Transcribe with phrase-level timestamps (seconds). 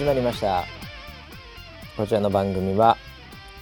[0.00, 0.64] 始まりました。
[1.94, 2.96] こちらの番組は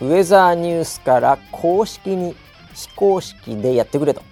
[0.01, 2.37] ウェザーニュースから公式に
[2.75, 4.23] 非公式でやってくれと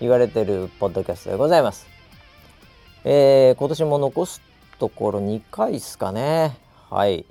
[0.00, 1.86] 言われてるポッドキャストでございます、
[3.04, 4.42] えー、今年も残す
[4.80, 6.58] ところ2回ですかね。
[6.90, 7.24] はい。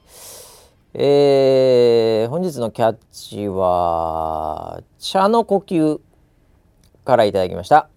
[0.94, 6.00] えー、本日のキャッチは茶の呼吸
[7.04, 7.90] からいただきました。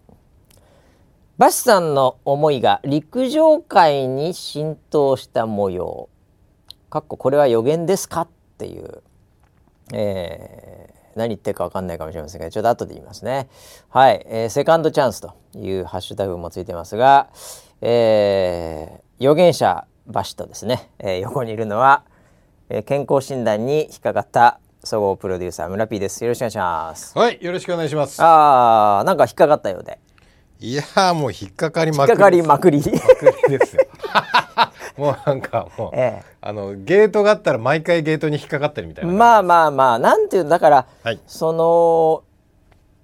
[1.38, 6.10] バシさんの思いが陸上界に浸透した模様。
[6.90, 8.22] かっここれは予言ですか？
[8.22, 9.02] っていう、
[9.94, 13.48] えー、何言ってるか分かんないかもしれませんがちょっと後で言いますね。
[13.88, 17.30] はい、えー、セカンドチャンスというハッシュタグもついてますが、
[17.80, 22.04] えー、預言者バシとですね、えー、横にいるのは、
[22.68, 26.22] えー、健康診断に引っかかった総合プロデューサー村 P です。
[26.24, 27.18] よろしくお願いします。
[27.18, 27.38] はい。
[27.40, 28.22] よろしくお願いします。
[28.22, 29.98] ああなんか引っかかったようで
[30.62, 32.12] いやもう引っかかりまくり。
[32.12, 32.80] 引っかかりまくり。
[32.80, 32.92] で
[33.66, 33.82] すよ。
[34.96, 39.12] もうなんかもう、ええ、あのゲートがあったら毎回ゲートに引っかかってるみたいな。
[39.12, 42.22] まあまあまあなんていうだから、はい、その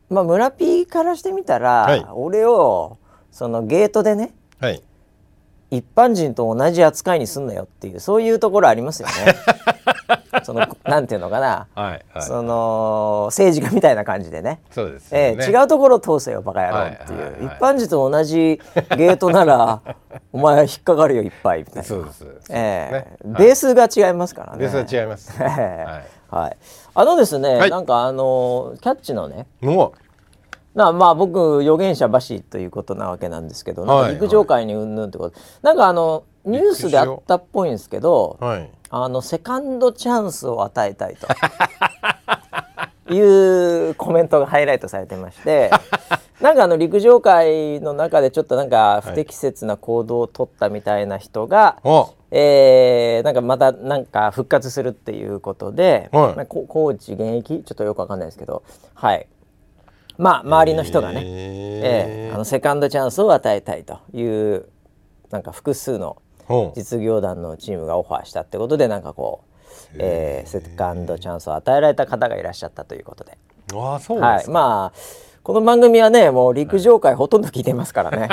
[0.09, 2.97] まあ村 P からしてみたら、はい、俺を
[3.33, 4.81] そのゲートでね、はい、
[5.71, 9.15] 一般人と同じ扱いにすんなよっていうそういうところありますよね。
[10.45, 14.61] そのなんていうのかな、はいはい、その政治家みたいな感じでね。
[14.71, 18.61] そうです、ね、えー、違うところを通せよバカ野郎っていう、はいはいはい、一般人と同じ
[18.97, 19.81] ゲートなら
[20.33, 21.83] お前引っかかるよいっぱいみたいな。
[21.83, 22.27] そうです。
[22.51, 24.59] えー、ね、ベースが違いますからね。
[24.59, 26.57] ベースが違います、 はい、はい、
[26.95, 30.08] あのですね、はい、なんかあのキャッチのねもう
[30.79, 41.27] なまあ僕預言者橋ということなわけなんですけど、はい、陸上界にうんぬんってこと、なんかあのニュースであったっぽいんですけど、はい、あのセカンドチャンスを与えたいと。
[43.11, 43.19] い
[43.91, 45.71] うコメントがハイライトされてまして
[46.43, 57.63] なんかあの陸上界の中でちょっとなんか不適切な行動を取ったみたいな人が、はい、えー、なんかまたなんか復活するっていうことで、はい、コーチ現役？
[57.65, 58.63] ちょっとよくわかんないですけど
[58.95, 59.27] はい
[60.19, 64.69] まあ周りの人がね、えー、あのセカンドチャンスを与えたいという
[65.31, 66.21] なんか複数の
[66.75, 69.45] 実業団のチームがオファーしたってことでなんかこ
[69.95, 73.39] う、えー、セカンドチャンスを与えられた方がいらっしゃったということで。
[73.75, 74.99] あそうはい、まあ
[75.43, 78.29] この番組はねもう陸上界ほとんど聞いてま すからね。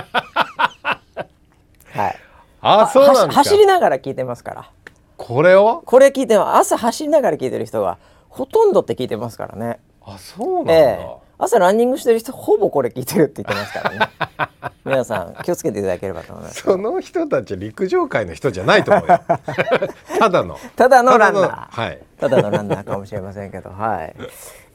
[1.92, 2.16] はい。
[2.62, 4.70] あそうなん走りながら聞いてますから。
[5.18, 5.84] これを？
[5.86, 9.80] これ聞いて朝走りながら聞いてる人がほとんどって聞いてますからね。
[10.04, 10.74] あそうなんだ。
[10.74, 14.10] えー朝ランニングしてる人ほぼこれ聞いてるって言ってますからね。
[14.86, 16.62] 皆さん気をつけていただければと思います。
[16.62, 19.20] その人たち陸上界の人じゃないと思うよ。
[20.20, 20.58] ただの。
[20.76, 21.68] ただのランナー。
[21.70, 22.00] はい。
[22.20, 24.16] ただのランナーかもしれませんけどはい。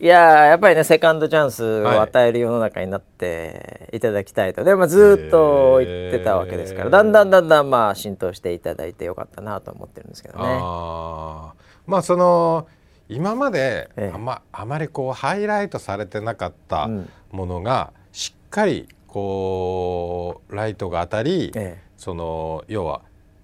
[0.00, 10.44] いややっぱりねセカンドチャンスを与える世の中になっていただきたいと、でもずっと言ってたわけですから、だんだんだんだんまあ浸透していただいてよかったなと思ってるんですけどね。
[10.60, 11.52] あ
[11.86, 12.66] まあその
[13.10, 16.88] 今まであま,、あまりこうハイライトされてなかった
[17.32, 21.52] ものが、しっかりこうライトが当たり、
[21.96, 23.02] その要は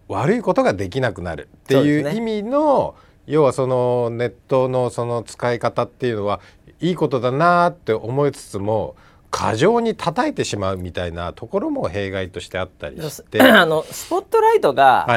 [0.08, 2.94] 悪いことができなくなるっていう意味の、
[3.26, 6.40] 要はそのネットのその使い方っていうのは
[6.80, 8.94] いいことだなって思いつつも
[9.30, 13.42] 過剰に叩いてしまうみたいなところも弊害としてあったりして。
[13.42, 15.08] あのスポットライトが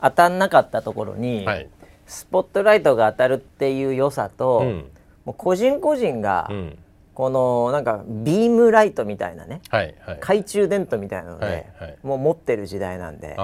[0.00, 1.68] 当たんなかったところに、はい、
[2.10, 4.90] スポットライトが当たるっていう良さと、うん、
[5.24, 6.78] もう個人個人が、うん、
[7.14, 13.36] このなんかビームライトみたいなね、はいはい、懐中電灯みたいなので、はいはい、もう持ってる時代なんで、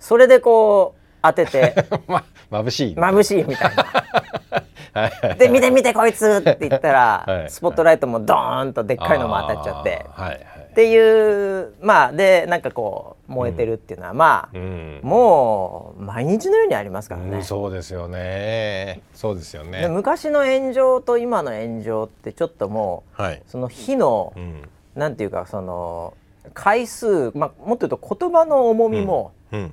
[0.00, 1.74] それでこう当てて
[2.08, 2.94] ま眩しい。
[2.96, 5.34] 眩しいみたいな。
[5.38, 10.46] で見て見てこいつって言ったら、はい、スポットライトもドーンとでっかいのも当たっちゃって、はいはい、
[10.76, 19.00] っていうまあでなんかこう燃えてるっていうのは、うん、まあ、うん、もう毎日のようにありますからね、うん、そうですよね。
[19.14, 19.88] そうですよね。
[19.88, 26.12] 昔の炎上と今の炎上ってちょっともう、はい、その火の、うん、なんていうかその
[26.52, 29.72] 回数、まあ、もっと言うと言葉の重みも、うん。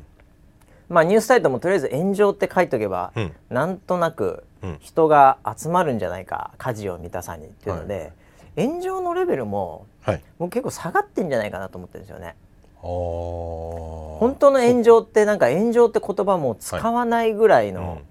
[0.87, 4.43] まあ、ニュースサイトもとりあえず炎上って書いとけば、うん、なんとなく
[4.79, 8.11] 人が集まるんじゃないか火事を満たさにっていうので、はい、
[8.55, 12.35] 炎上のレベルも,、はい、もう結構下がってんじゃないかなと思ってるんですよね。
[12.81, 18.01] 本当の炎上ってなんか炎上って言葉も使わないぐらいの、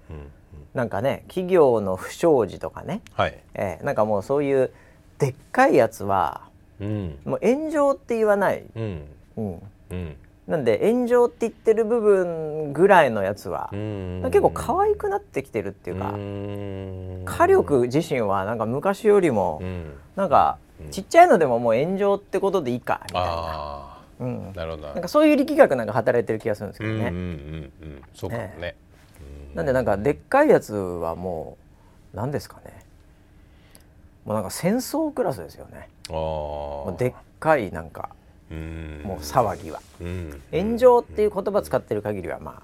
[0.73, 4.71] なんかね企業の不祥事とかね、はい、えー、なんかもうそういう
[5.19, 6.41] でっかいやつは、
[6.79, 9.05] うん、もう炎上って言わない、うん。
[9.37, 9.61] うん。
[9.91, 10.15] うん、
[10.47, 19.61] なんで炎上って言ってる部分ぐらいのやつは結構可愛くなってきてるっていうか火力自身はなんか昔よりも
[20.15, 20.57] なんか
[20.91, 23.89] ちっちゃいのでももう炎上ってことでいいかみたいな。
[24.19, 24.87] ううん、なるほど。
[24.87, 26.99] なんかそういう力学なんか働いてる気がするんですけどね。
[26.99, 28.75] うんうんうんうん、そうかもね、ね。
[29.53, 31.57] なんでなんかでっかいやつはも
[32.13, 32.83] う何ですかね。
[34.25, 35.89] もうなんか戦争クラスですよね。
[36.09, 38.09] もうでっかいなんか
[39.03, 39.81] もう騒ぎは、
[40.51, 42.63] 炎上っていう言葉使ってる限りはまあ、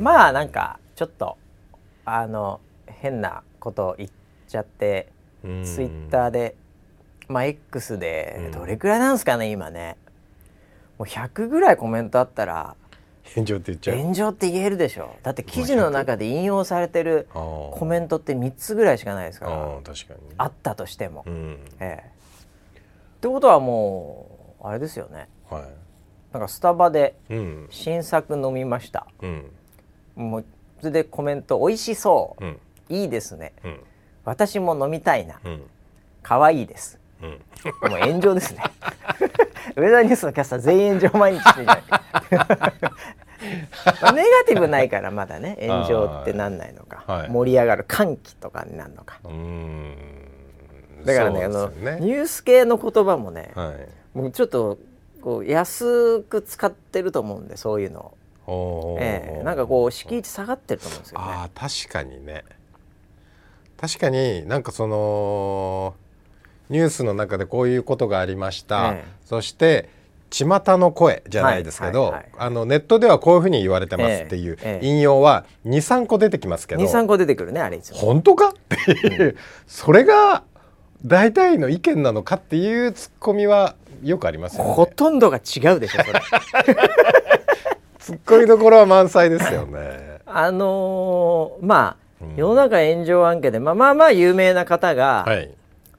[0.00, 1.36] まあなんかちょっと
[2.04, 4.10] あの変なこと言っ
[4.48, 5.08] ちゃって
[5.42, 6.54] ツイッターで
[7.28, 9.96] まあ X でどれくらいなんですかね今ね。
[10.98, 12.76] もう100ぐらいコメントあったら
[13.34, 13.96] 炎上って言っちゃう。
[13.98, 15.16] 炎上って言えるでしょ。
[15.22, 19.52] だって記事の中で引用されてるコメントって3つぐらいしかないですから。
[20.36, 22.10] あったとしても、うん、ええ。
[23.16, 24.33] ってことはもう
[24.64, 25.62] あれですよね、はい、
[26.32, 27.14] なんかスタバで
[27.68, 29.50] 新作飲みました、うん、
[30.16, 30.44] もう
[30.80, 32.58] それでコメント「美味しそう、うん、
[32.88, 33.80] いいですね、うん、
[34.24, 35.62] 私も飲みたいな、うん、
[36.22, 37.30] 可愛いです」うん、
[37.90, 38.62] もう炎上ですね。
[39.76, 41.82] ウェザーニュースのキャスター全員炎上毎日してるじゃない。
[44.14, 49.20] ネガティブないからまだね炎上ってなんないのか、はい、盛り上がる歓喜とかになるのか。
[51.04, 54.78] だからね、ね、あのニュース系の言葉もね、はい、もうちょっと
[55.20, 58.14] こう安く使ってると思うんでそういうの。
[58.46, 61.24] を、えー、なんかこう敷地下がってると思うんですよね。
[61.26, 62.44] あ確かにね。
[63.78, 65.94] 確かになんかその
[66.70, 69.90] ニュースの中でこういうことがありました、えそして
[70.30, 70.46] 巷
[70.78, 76.82] の声じゃないですけど、はいはいはい、あのネットではこういうふうに言われてますっていう引用は23個出てきますけど。
[76.82, 80.42] 23個出てくるねあれ本当かっていう、うん、それが
[81.04, 84.74] 大体の意見なのかっていうツッコミはよくありますよね。
[84.74, 86.22] ほとんどが違うでしょそれ。
[87.98, 90.20] ツッコミどころは満載ですよね。
[90.26, 95.26] あのー、まあ、うん、世の中炎上案件でまあまあまあ有名な方が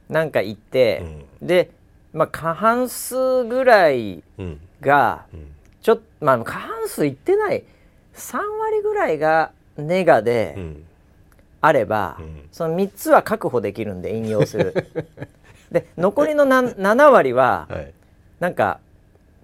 [0.09, 1.71] なんか言って、はい、で、
[2.13, 4.23] まあ、過半数ぐらい
[4.81, 5.47] が、うん、
[5.81, 7.63] ちょっとまあ過半数いってない
[8.15, 10.57] 3割ぐらいがネガで
[11.61, 12.19] あれば、
[12.51, 14.87] その3つは確保できるんで引用する。
[15.71, 17.93] で残りのな7割は、はい、
[18.39, 18.79] なんか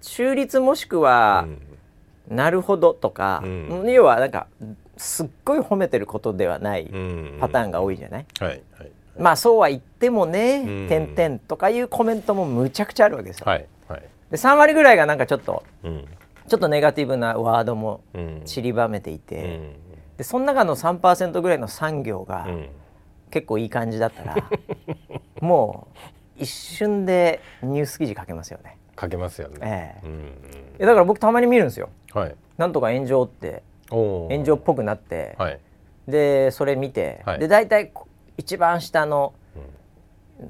[0.00, 1.46] 中立もしくは、
[2.28, 4.46] うん、なるほどとか、うん、要はなんか
[4.96, 6.90] すっごい褒めてることではない
[7.40, 13.44] パターンが多いじゃない、はいはい、まあそうは言ってもね「点々」とかいうコメントもむちゃくちゃあるわけですよ。
[13.46, 16.06] はいはい、で3割ぐらいがなんかちょっと、うん、
[16.46, 18.02] ちょっとネガティブなワードも
[18.44, 19.72] 散りばめていて、うん、
[20.18, 22.46] でその中の3%ぐらいの産業が、
[23.32, 24.36] 結構いい感じだったら
[25.40, 25.88] も
[26.38, 28.76] う一瞬でニュース記事書けますよね。
[29.00, 29.56] 書けますよね。
[29.62, 30.06] ええ。
[30.06, 31.88] うん、だから僕たまに見るんですよ。
[32.12, 35.58] はい、なんとか炎上って炎上っぽくなって、はい、
[36.06, 37.92] でそれ見て、はい、で大体
[38.36, 39.32] 一番下の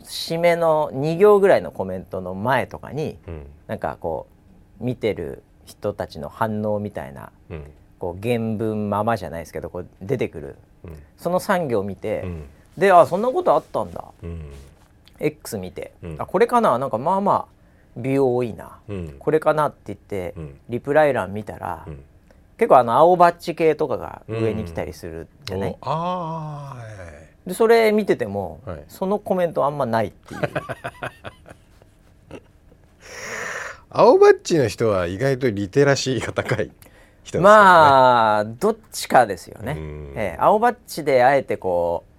[0.05, 4.27] 締めの2行ぐらいのコメントの前とかに、うん、なんかこ
[4.81, 7.65] う見てる人たちの反応みたいな、うん、
[7.99, 12.45] こう原文ままじゃないですけどこう出てくる、うん、その産業を見て、うん、
[12.77, 14.53] であそんなことあったんだ、うん、
[15.21, 16.79] X 見て、うん、あこれかな？
[16.79, 17.53] なんかまあまあ
[17.97, 20.35] 美容多いな、うん、これかなって言って、
[20.71, 21.87] リプライ欄見たら、
[22.57, 26.77] 結構あの青バッチ系とかが上に来たりするじゃない、あ
[27.47, 30.41] でそれ見てても、はい、そのコメントあんまないっていう。
[33.95, 36.71] 青バッチの人は意外とリテラシーが高い人で
[37.25, 37.43] すね。
[37.43, 39.77] まあどっちかですよね、
[40.17, 42.12] ええ、青バッチであえてこう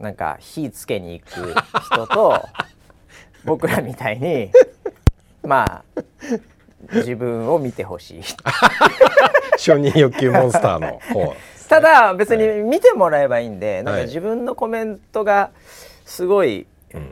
[0.00, 1.54] なんか火つけに行く
[1.92, 2.42] 人と
[3.44, 4.50] 僕らみたいに
[5.44, 5.84] まあ
[6.94, 8.22] 自分を見てほしい。
[9.58, 11.36] 承認欲求モンスターの方
[11.68, 15.50] ただ別に見てもらえばいいんで、はい、なんか自分のコメントが
[16.06, 16.66] すごい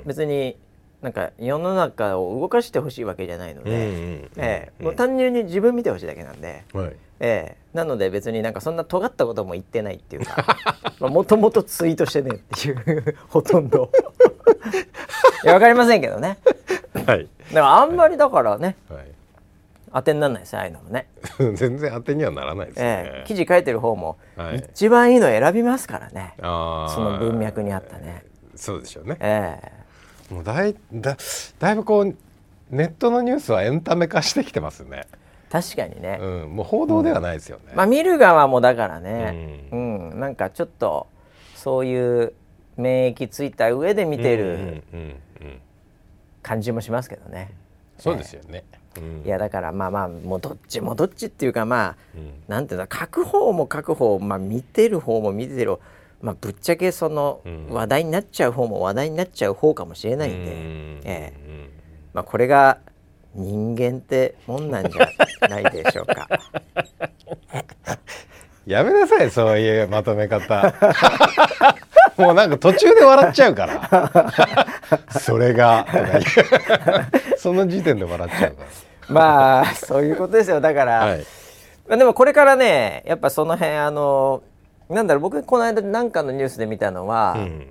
[0.06, 0.56] 別に
[1.02, 10.44] なんか世の中を動かしてほしいわけじゃないので、もう単純に自分見てほしいだけなんで、はい、ええ、なので別になんかそんな尖ったことも言ってないっていうか
[10.98, 13.90] もともとツイートしてねっていうほとんど。
[15.44, 16.38] いや分かりませんけどね、
[17.06, 19.04] はい、だからあんまりだからね、はい、
[19.94, 21.06] 当てにならないですああいうのもね。
[21.54, 24.16] 全然当てにはならないですね、ええ、記事書いてる方も、
[24.72, 26.34] 一番いいの選びますからね。
[26.38, 28.24] その文脈にあったね。
[28.56, 29.16] そうでしょうね。
[29.20, 29.77] ええ
[30.30, 31.16] もうだいだ
[31.58, 32.16] だいぶこう
[32.70, 35.06] ネットのニュースはエンタメ化してきてますね。
[35.50, 41.06] 確かにね、うん、もう報道ではないですよね、うん、まあ見る側もだからね、うん、うん、なんかちょっと
[41.54, 42.34] そういう
[42.76, 44.82] 免疫ついた上で見てる
[46.42, 47.50] 感じもしますけどね、
[47.98, 48.62] そうですよね、
[49.24, 55.78] いやだからまあまあもうどっちもどっちっていうかまあ、うん、なんていうの書く方も書く方、まあ、見てる方も見てる
[56.20, 60.50] まあ、ぶっちゃけその話題になっちゃう方も話題になっちゃう方かもしれないんで、
[61.04, 61.48] ええ。
[62.12, 62.78] まあ、これが
[63.34, 66.28] 人間ってもんなんじゃないでしょうか。
[68.66, 70.74] やめなさいそういうまとめ方。
[72.18, 74.66] もうなんか途中で笑っちゃうから。
[75.20, 75.86] それが。
[77.36, 78.68] その時点で笑っちゃうから。
[79.08, 80.60] まあそういうことですよ。
[80.60, 81.18] だから、はい、
[81.88, 84.42] まあ、でもこれからねやっぱその辺あの
[84.88, 87.66] なんだろう僕この間なんかのニュースで見たのは、うん、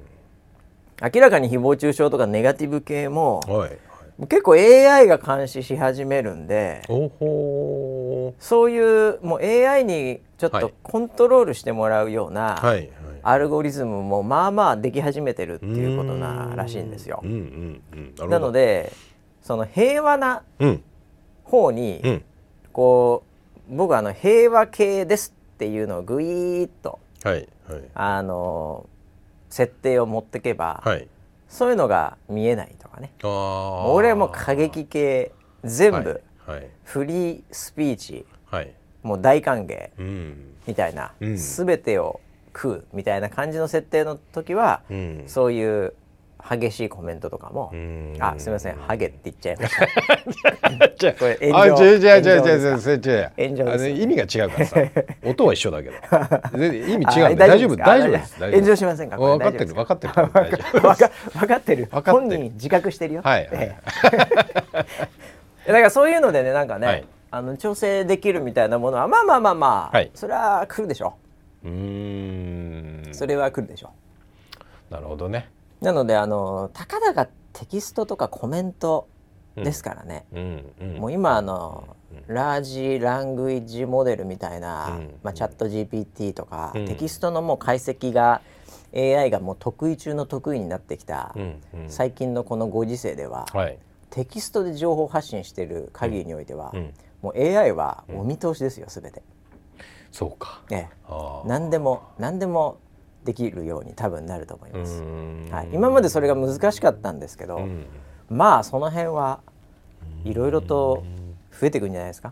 [1.14, 12.90] 明らかに誹謗中傷とかネガティブ系も、はい、結構 AI が監視し始めるんでそういうもう AI にちょっとコントロールしてもらうような、はい、
[13.24, 17.24] アルゴリズムもまあまあでき始めてるっていうことならしいんですよ。
[18.30, 18.92] なので
[19.42, 20.44] その平和な
[21.44, 22.24] 方に、うん、
[22.72, 23.24] こ
[23.70, 28.88] う僕はあの平和系ですっていうのをぐいーっと、はいはい、あの
[29.50, 31.08] 設定を持ってけば、はい、
[31.48, 33.12] そういうのが見えないとかね。
[33.24, 35.32] 俺はもう過激系
[35.64, 42.22] 全部、はいはい、フリースピーチ、はい、もう大歓迎、うん、みたいな、うん、全てを
[42.54, 45.94] 食うみたいな感じの設定の時は、うん、そういう
[46.50, 47.72] 激しいコメントとかも
[48.20, 49.75] 「あすみませんハゲ」って言っちゃいまし
[50.98, 51.13] た。
[51.20, 54.77] これ 炎上違う違う違う違う炎上意味が違うからさ
[55.25, 55.96] 音は一緒だけど
[56.63, 58.39] 意味違う大丈夫大丈夫です。
[58.39, 59.17] 炎上しませんか？
[59.17, 60.29] 分かってる分かってる分
[61.48, 61.89] かってる。
[61.91, 63.22] 本人自覚してるよ。
[63.24, 63.50] はい
[65.67, 71.15] だからそういうのでねなんかねあの調整できるみたいなものはまあまあまあまあそれは来るでしょ。
[71.65, 73.01] うん。
[73.12, 73.89] それは来るでしょ。
[74.89, 75.50] なるほどね
[75.81, 79.07] なのであのたかだかテキストとかコメント
[79.55, 80.25] ですからね、
[81.00, 81.96] もう今あの、
[82.27, 88.41] ラージラングイッジモデルみたいな、まあ、チャット GPT とか、テキストのもう解析が
[88.96, 91.36] AI がもう得意中の得意になってきた、
[91.88, 93.79] 最近のこのご時世では、はい、
[94.12, 96.74] テキストで情報発信している限りにおいては、
[97.22, 99.24] もう AI はお見通しですよ全て。
[100.12, 100.89] そうか、ね、
[101.46, 102.77] 何でも何でも
[103.27, 105.03] できるように多分なると思います。
[105.51, 107.60] はい、今までそれが難しかったんですけど、
[108.29, 109.41] まあその辺は
[110.24, 111.03] いろいろと
[111.60, 112.31] 増えていくんじゃないですか。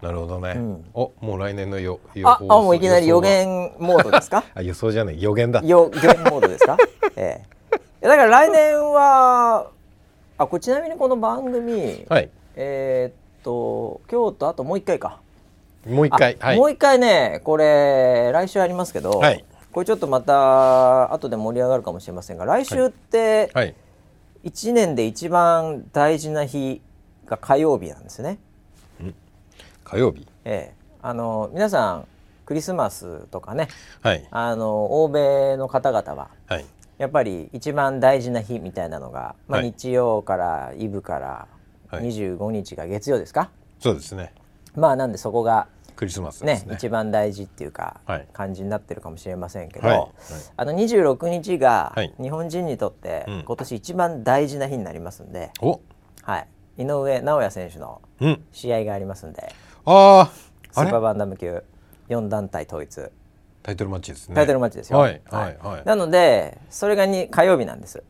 [0.00, 0.54] なるほどね。
[0.56, 4.44] うん、お、もう来年の予予あ、あもういきなり予言モードですか？
[4.54, 5.60] あ、予想じゃない予言だ。
[5.62, 6.78] 予言モードですか？
[7.16, 7.42] え
[8.02, 8.06] え。
[8.06, 9.70] だから来年は
[10.38, 15.20] あ、これちなみにこの番組、はい、えー、っと今日とあともう一回か。
[15.86, 19.44] もう一回、はい、もう一回ね、これ来週ありますけど、はい、
[19.76, 23.50] これちょっとまた後で盛り上がるかもしれませんが来週って
[24.42, 26.80] 1年で一番大事な日
[27.26, 28.38] が火曜日なんですね。
[29.84, 32.06] 火曜日、ええ、あの皆さん
[32.46, 33.68] クリスマスとかね、
[34.00, 36.64] はい、あの欧米の方々は、はい、
[36.96, 41.48] やっぱり一番大事な日みたいなのが、まあ、日曜からイブから
[41.90, 44.32] 25日が月曜ですか、そうですね。
[44.74, 49.96] まあなんでそこがクリスマスね、ね、一番大事っていうか、はい、感じになってるかもしれませんけど、はい。
[49.98, 50.08] はい、
[50.58, 55.76] あの26日が日本人にとって今年一番大事な日になりますんで、うん、
[56.22, 56.48] はい、
[56.82, 58.02] 井上尚弥選手の
[58.52, 59.54] 試合がありますんで、
[59.86, 60.30] うん、あ
[60.70, 61.62] スーパーバンダム級
[62.10, 63.10] 4団体統一。
[63.62, 64.34] タイトルマッチですね。
[64.34, 65.20] タイトルマッチですよ、はい。
[65.30, 65.56] はい。
[65.60, 68.04] はい、なのでそれがに火曜日なんです。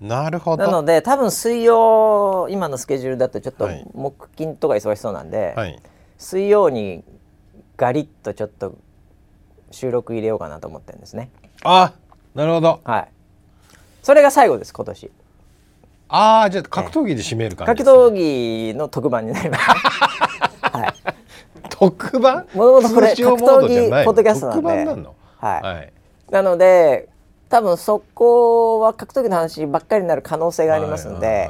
[0.00, 0.64] なるほど。
[0.64, 5.78] なので多分水曜今のスケジュールだとちょっと木金とか忙しそうなんで、はい、
[6.16, 7.04] 水曜に
[7.78, 8.76] ガリッとちょっと
[9.70, 11.30] 収録入れようかなと思ってるんですね。
[11.62, 11.94] あ
[12.34, 12.80] なるほど。
[12.84, 13.08] はい。
[14.02, 15.10] それが最後です今年。
[16.08, 19.62] ああじゃあ格闘技で締める感じ、ね、格闘技の特番になります、
[20.72, 20.94] はい。
[21.68, 22.46] 特番？
[22.54, 25.08] もともとこれ格闘技ポッドキャストなんで。
[25.36, 25.92] はい、はい、
[26.30, 27.08] なので
[27.48, 31.48] 多分そこは格闘技の話ばっかりになる可能性がありますんで、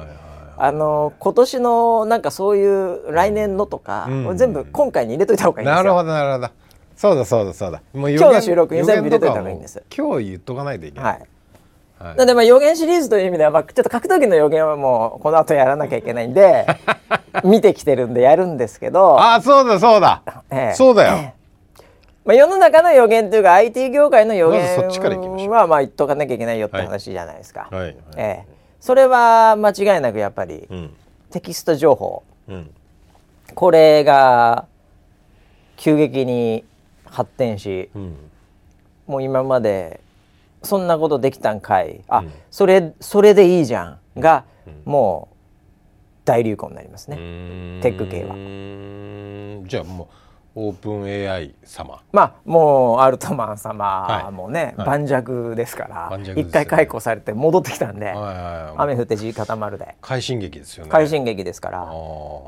[0.60, 5.82] あの今年のなんかそういう来年のとか、うん、全部今回に入れといた方がいいんですよ。
[5.82, 6.52] なるほどなるほど。
[6.96, 7.80] そうだそうだそうだ。
[7.94, 9.82] もう今日の収録に全部入れといた方がいいんです。
[9.96, 11.12] 今日言っとかないといけない。
[11.12, 11.28] はい。
[11.98, 16.66] はい、なのでまあ予言シリーズという意味では、まあ、ちょっと格闘技の予言はもうこの後やらなきゃいけないんで
[17.44, 21.34] 見てきてるんでやるんですけどあそうだそうだ、ええ、そうだよ、え
[21.80, 21.82] え、
[22.24, 24.62] まあ、世の中の予言というか IT 業界の予言
[25.50, 30.94] はまあ言っとかなきゃいけないよって話じゃないですか、はいはい、ええ、それは間違いなくやっぱり、うん。
[31.30, 32.70] テキスト情報、うん、
[33.54, 34.66] これが
[35.76, 36.64] 急激に
[37.04, 38.16] 発展し、うん、
[39.06, 40.00] もう今まで
[40.62, 42.02] そんなことできたんかい。
[42.08, 43.98] あ、うん、それそれでいいじゃん。
[44.20, 44.44] が、
[44.84, 45.36] もう
[46.24, 47.16] 大流行になりますね。
[47.82, 48.34] テック系は。
[49.68, 50.08] じゃあもう
[50.60, 52.02] オープン AI 様。
[52.10, 58.12] まあもうアルトマン様もね、はい、盤石ですから一、ね、回解雇されて戻ってきたんで、
[58.76, 59.96] 雨降って地固まるで。
[60.00, 60.90] 快進撃ですよね。
[60.90, 61.86] 快進撃ですから。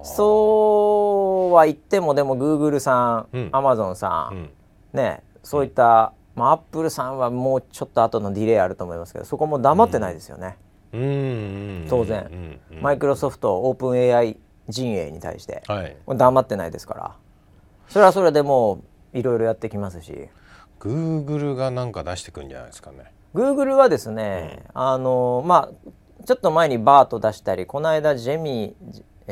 [0.03, 4.51] そうは言ってもでもグーグルさん、アマゾンさん、うん、
[4.93, 10.57] ねそういった、まあ、アップルさんはもうちょっと後のディレイあると思いますけどそこも黙ってないですよね、
[10.93, 14.39] うん、当然、マイクロソフトオープン AI
[14.69, 17.17] 陣営に対して、はい、黙ってないですから
[17.91, 18.81] それはそれでも
[19.13, 20.29] ういろいろやってきますし。
[20.79, 23.13] グーグルが何か出してくるんじゃないですかね。
[23.35, 28.75] グーグルはですね、うん、あのまあちょっと前にバート出したりこの間ジェミ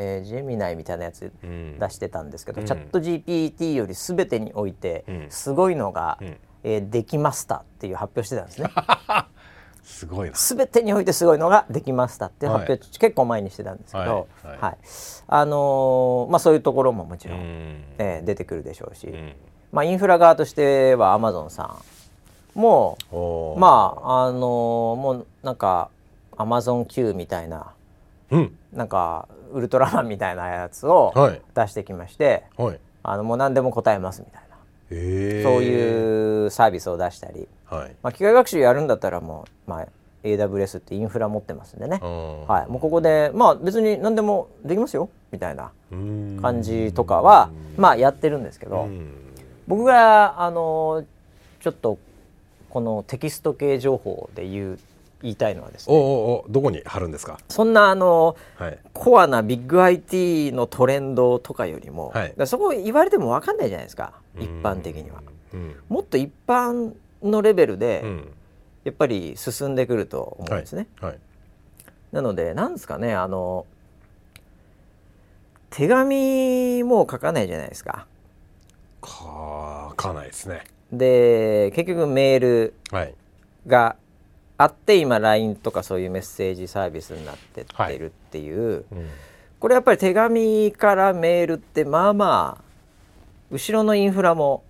[0.01, 8.69] えー、ジェミナイみたいなやつ出してたんですけど、うん、チャット GPT より全てにおいてすごいのが、うん、えー、できましたっていう発表してたんですね。
[9.89, 10.35] すごいな。
[10.35, 14.47] 全てにおいてすごいのができましたっていう発表、はい、結構前にしてたんですけど、はい。
[14.47, 14.77] はい、はい、
[15.27, 17.39] あのー、まあ、そういうところももちろん、
[17.97, 19.33] えー、出てくるでしょうし、うん、
[19.71, 21.75] まあ、インフラ側としてはアマゾンさ
[22.55, 22.97] んも
[23.57, 24.39] まああのー、
[24.95, 25.89] もうなんか
[26.37, 27.73] アマゾン Q みたいな、
[28.31, 31.13] うん、なんかウルトラマンみたいなやつを
[31.55, 32.43] 出してきまして、
[33.03, 34.48] あのもう何でも答えますみたいな。
[34.89, 34.95] そう
[35.63, 39.87] いうサービスを出したり、はい、まあ、機械学習やるんだったらもう、まあ、
[40.23, 45.09] AWS ってインフラ持ってますんでね、はい、もうここでまあ別に何でもできますよ。
[45.31, 45.71] みたいな
[46.41, 48.87] 感じとかはまあやってるんですけど。
[49.69, 51.05] 僕があの
[51.59, 51.99] ちょっと
[52.71, 54.79] このテキスト系情報で言う
[55.21, 55.95] 言いたいのはですね。
[55.95, 57.39] おおどこに貼るんですか？
[57.49, 64.13] そんなあの、はい、コアなビッグ IT のトレンドとかよりも、はい、そこ言われても分かんないじゃないですか。
[64.37, 65.21] 一般的には、
[65.53, 68.33] うん、もっと一般のレベルで、うん、
[68.85, 71.19] やっぱり進んでくると思うんですね、はい、
[72.13, 73.65] なのでなんですかねあの
[75.69, 78.07] 手紙も書かないじゃないですか。
[79.03, 80.63] 書かないですね。
[80.91, 82.73] で結局メール
[83.67, 83.95] が
[84.59, 88.75] あって今 LINE とかそういうメッセージサービスになってってるっていう、はい。
[88.75, 89.09] うん、
[89.57, 92.63] これやっぱり手紙からメールってまあまあ
[93.51, 94.65] 後ろのインフラも、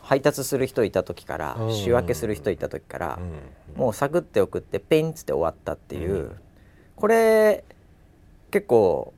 [0.00, 6.32] 配達する人いた時から、うん、仕分けする人いた時から、うん、もうサクって送ってペンっつって終わったっていう、
[6.96, 7.62] これ
[8.50, 9.14] 結構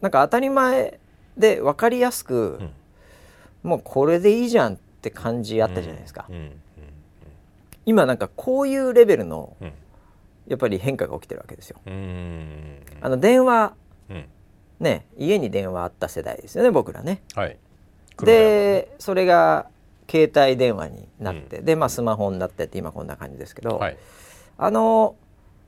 [0.00, 1.00] なんか当たり前
[1.36, 2.60] で分かりやすく、
[3.64, 6.28] もうこれでいいじゃんって感じあったじゃないですか。
[7.88, 9.56] 今なんかこういうレベルの、
[10.46, 11.78] やっぱり変化が起きてるわけですよ。
[13.00, 13.72] あの電話、
[14.78, 17.22] ね家に電話あった世代ですよね僕らね。
[17.34, 17.56] はい、
[18.22, 19.68] でそれが
[20.06, 23.96] 携帯電話になって、うん、でまあスマホになってって今こんな感じですけど、はい、
[24.58, 25.16] あの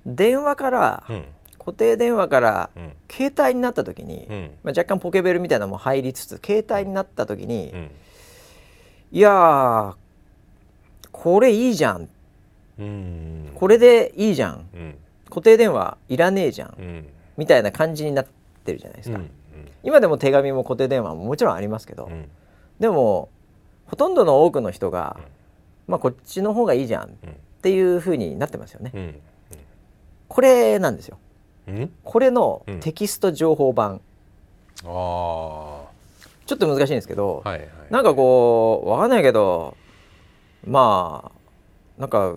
[0.04, 1.24] 電話から、うん、
[1.58, 4.26] 固定電話から、うん、携帯になった時に、
[4.62, 7.72] まあ、若干ポケベルみたいなのも入りつつ携帯になった時に、
[9.10, 9.96] いや
[11.12, 12.08] これいいじゃん、
[12.78, 14.94] うん、これでいいじゃん、うん、
[15.28, 18.26] 固定電話いらねえじゃん、うん、みたいな感じになっ
[18.64, 19.30] てるじゃないですか、うんうん、
[19.82, 22.10] 今でも手紙も固定電話ももちろんありますけど、
[22.78, 23.28] でも
[23.86, 25.18] ほとんどの多くの人が、
[25.88, 27.08] まあこっちの方がいいじゃんっ
[27.62, 29.20] ていうふうになってますよね、
[30.28, 31.18] これなんですよ、
[32.04, 34.00] これのテキスト情報版、
[34.84, 35.84] あ
[36.46, 39.76] ちょっと難しいんですけど、はいはい、なんかこう分かんないけど
[40.66, 41.32] ま
[41.98, 42.36] あなんか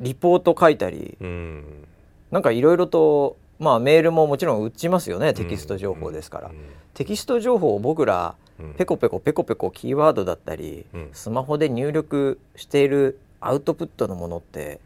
[0.00, 1.86] リポート書いたり、うん、
[2.30, 6.54] なんかいろいろとまあメールももちろん打ちますよねテキスト情報ですから、うん。
[6.54, 6.62] うん、
[6.94, 8.34] テキスト情報を僕ら
[8.76, 14.80] ペコペコペコペコキーワードだったり、スマホで入力しているアウトプットのものって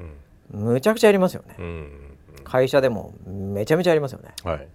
[0.51, 1.89] むちゃくちゃありますよね、
[2.45, 4.67] 会社でもめちゃめちゃありますよね、はい、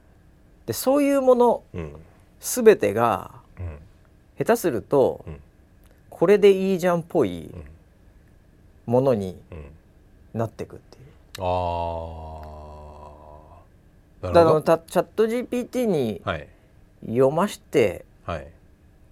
[0.67, 1.63] でそういうもの、
[2.39, 3.31] すべてが、
[4.37, 5.25] 下手すると、
[6.23, 7.51] これでいいじゃんっぽい
[8.85, 9.37] ものに
[10.33, 11.03] なっていくっていう。
[11.41, 12.39] あ
[14.21, 14.31] あ。
[14.31, 16.21] だからチャット GPT に
[17.05, 18.05] 読まして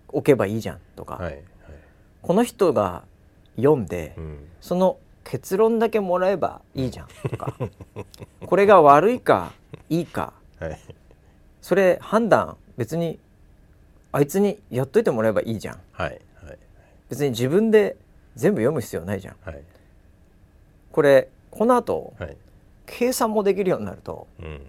[0.08, 1.43] おけばいいじゃんとか、はいはい、
[2.21, 3.04] この人が
[3.58, 7.58] 読んで、うん、その結論だけもらえばいいじゃんとか。
[8.47, 9.52] これが悪いか
[9.89, 10.80] いいか、はい、
[11.62, 13.19] それ判断別に
[14.13, 16.21] あいつにやっといてもらえばいいじゃん、はいはい、
[17.12, 17.97] 別に自分で
[18.36, 19.62] 全部読む必要ないじゃん、はい、
[20.93, 22.38] これこの後、はい、
[22.86, 24.62] 計算もできるようになると、うん、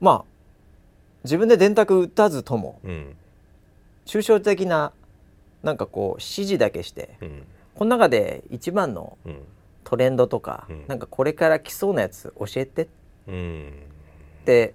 [0.00, 0.24] まあ
[1.24, 3.16] 自分で電卓打たずとも、うん、
[4.06, 4.92] 抽象的な
[5.64, 7.42] なんかこう指示だけして、うん、
[7.74, 9.18] この中で一番の
[9.82, 12.86] トレンドとか、うん、なんかこれから来そうなやつ教えてっ
[14.44, 14.74] て、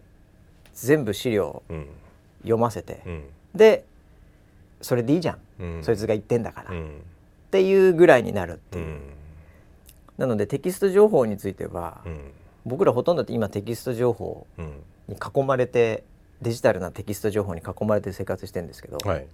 [0.74, 1.64] 全部資料
[2.42, 3.24] 読ませて、うん、
[3.56, 3.86] で
[4.82, 5.42] それでいいじゃん、うん、
[5.82, 6.74] そいつが言ってんだから、っ
[7.52, 9.00] ていうぐらいになるっていう。
[10.18, 12.02] なのでテキスト情報については、
[12.66, 14.48] 僕らほとんど今テキスト情報
[15.08, 16.04] に囲まれて、
[16.42, 19.26] デジタルなテキスト情報に囲まれて生活してるんですけど、はい、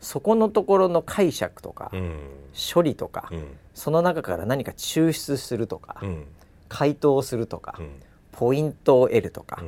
[0.00, 2.18] そこのところの解釈とか、うん、
[2.74, 3.44] 処理とか、うん、
[3.74, 6.24] その中から何か抽出するとか、うん、
[6.68, 7.78] 回答するとか、
[8.32, 9.62] ポイントを得るとか、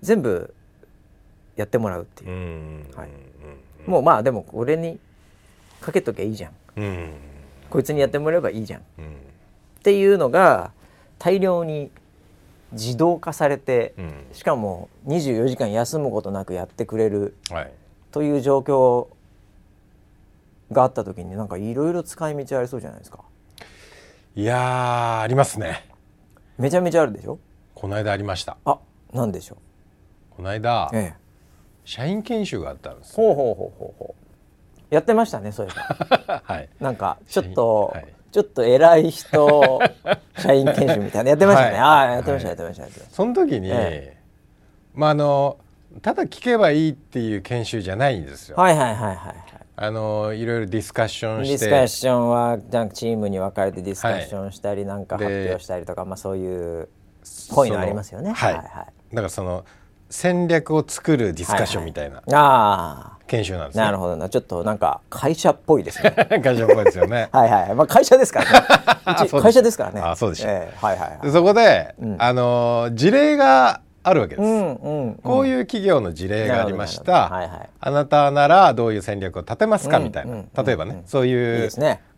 [0.00, 0.54] 全部
[1.56, 3.08] やってもらうっていう、はい、
[3.86, 4.98] もうまあでもこれに
[5.80, 6.52] かけときゃいいじゃん、
[7.70, 8.84] こいつにやってもらえばいいじゃん、っ
[9.82, 10.72] ていうのが
[11.18, 11.90] 大量に
[12.72, 13.94] 自動化されて、
[14.32, 17.72] しかも24時間休むことなくやってくれる、はい。
[18.10, 19.08] という状況
[20.72, 23.20] があった時になんかいろいろ使い道ありそうじゃないですか。
[24.34, 25.88] いやありますね。
[26.58, 27.38] めちゃめちゃあるでしょ？
[27.74, 28.56] この間ありました。
[28.64, 28.78] あ
[29.12, 30.36] なんでしょう？
[30.36, 31.14] この間、ええ、
[31.84, 34.94] 社員研修があったんです、ほうほうほうほうほう。
[34.94, 35.74] やってましたねそういえ
[36.26, 36.42] ば。
[36.44, 36.68] はい。
[36.80, 39.80] なんかちょっと、はい、ちょっと偉い人
[40.38, 44.16] 社員研修みたいなやってましたね、はい、ああやってました、やってましたその時に、ええ、
[44.94, 45.58] まああの
[46.02, 48.56] ただ聞けばいいっていう研修じゃないんですよ。
[48.56, 49.34] はいはいはいはい。
[49.76, 51.58] あのいろいろディスカッションして。
[51.58, 56.88] ディスカッションはなんかチームに分かれてディスカッションしたり、なんか発表したりとか、まあ、そういう
[57.54, 58.32] ポイントありますよね。
[58.32, 58.82] はい、はい、はい、だ
[59.16, 59.64] からその
[60.10, 62.24] 戦略を作るディスカッションみたいな、はい。
[62.24, 63.84] はい、あ研修なんですね。
[63.84, 64.16] なるほど。
[64.16, 66.10] なちょっとなんか会社っぽいですね。
[66.42, 67.28] 会社っぽいですよね。
[67.32, 67.74] はいはい。
[67.74, 68.66] まあ会社ですからね。
[69.40, 70.00] 会社ですからね。
[70.00, 70.50] あそうでした。
[70.50, 81.70] えー、はいはい、はい、そこで、うん、あの事例があるわけです、うんうん、こういう企業の事例がありました、はいはい、あなたならどういう戦略を立てますか、みたいな、例えばね、そういう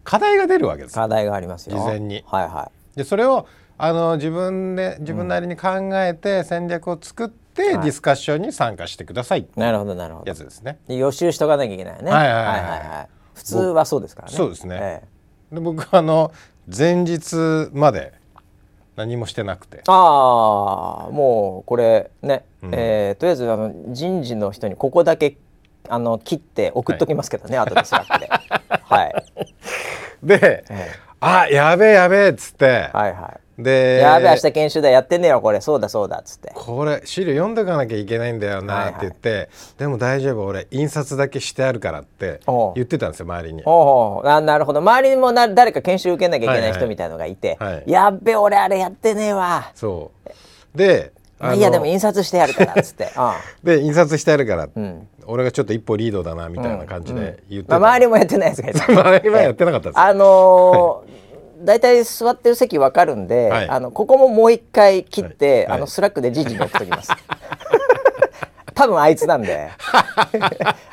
[0.02, 0.96] 課題が出るわけです。
[0.96, 1.76] 課題がありますよ。
[1.76, 3.46] 事前に、はいはい、でそれを
[3.78, 9.46] あの自分で自分なりに考えて戦略を作って、ディスカッションに参加してください。
[9.56, 10.28] なるほどなるほど。
[10.28, 10.78] やつですね。
[10.88, 12.10] 予習しとかなきゃいけないね。
[12.10, 12.60] はいはいはい、はい。
[12.60, 14.34] はい、普通はそうですからね。
[14.34, 15.02] そうですね、え
[15.52, 16.32] え、で僕あの
[16.66, 18.14] 前日まで
[18.96, 19.82] 何もしてなくて。
[19.86, 25.36] ああもうこれね、うん、えー、とりあえずあの人事の人にここだけ
[25.88, 28.28] あの切って送っときますけどね、はい、後で Slack で。
[28.82, 29.14] はい。
[30.22, 35.60] で、えー、あやべえやべえっつってはいはいでやべ明日研修だやってねえよこれ。
[35.60, 36.52] そうだそうだっつって。
[36.54, 42.40] これ資料読んでかなきゃいけないんだよなって言って、はいはい、でも大丈夫俺印刷だけしてあるからって
[42.74, 43.62] 言ってたんですよ周りに。
[43.64, 44.80] おあなるほど。
[44.80, 49.70] 周りにもな誰か研修受けなきゃいけない人みたいのがいて、はいはい、やっべ俺あれやってねえわ。
[49.74, 50.10] そ
[50.74, 50.76] う。
[50.76, 51.12] で
[51.54, 53.08] いやでも印刷してやるからっつって。
[53.64, 59.98] で印刷してやるから、うん、俺がちょっと一歩リードだなみたいな感じで言って、うんうん、まあ、周りもやってないですけど周りもやってなかったです。
[59.98, 61.25] あのー
[61.66, 67.10] 大体座ってる席分かるんで、はい、あのここももう一回切って、はい、あの Slack で人事に送っときます。
[68.72, 69.70] 多分あいつなんで。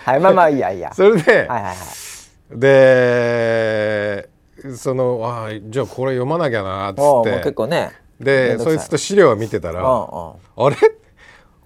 [0.03, 0.91] はい、まあまあいいやいいや。
[0.93, 4.29] それで、はいはいはい、で、
[4.75, 7.31] そのあじゃあこれ読まなきゃなっつって。
[7.38, 7.91] 結構ね。
[8.19, 10.33] で、そいつと資料を見てたら、あ
[10.69, 10.75] れ？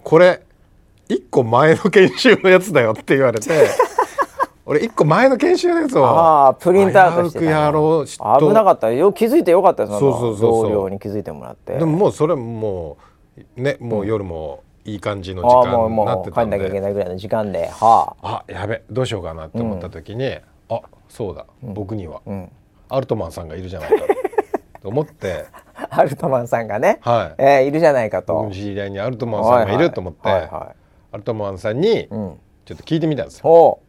[0.04, 0.42] これ
[1.08, 3.48] 一個前の研修のやつだよって言われて。
[4.68, 8.06] 俺一個前の研修のやつをああプリントアウトしてやろう。
[8.06, 11.78] 危なかったよ気づいてよかったですそうそうそう同僚に気づいてもらって。
[11.78, 12.98] でももうそれも
[13.56, 17.68] うねもう夜もいい感じの時間になってたんで、帰んなきゃいけないぐらいの時間で。
[17.68, 18.44] はあ。
[18.46, 22.52] あやべどうしようかなって思った時に、うん、あそうだ、僕には、うん、
[22.90, 24.06] アルトマンさんがいるじゃないか
[24.82, 25.46] と思って。
[25.88, 27.42] アルトマンさんがね、はい。
[27.42, 28.34] えー、いるじゃないかと。
[28.34, 30.74] 僕の知り合いにアルトマンさんがいると思って、はいはいはいはい、
[31.12, 32.36] アルトマンさんにちょ
[32.74, 33.80] っと聞いてみたんですよ。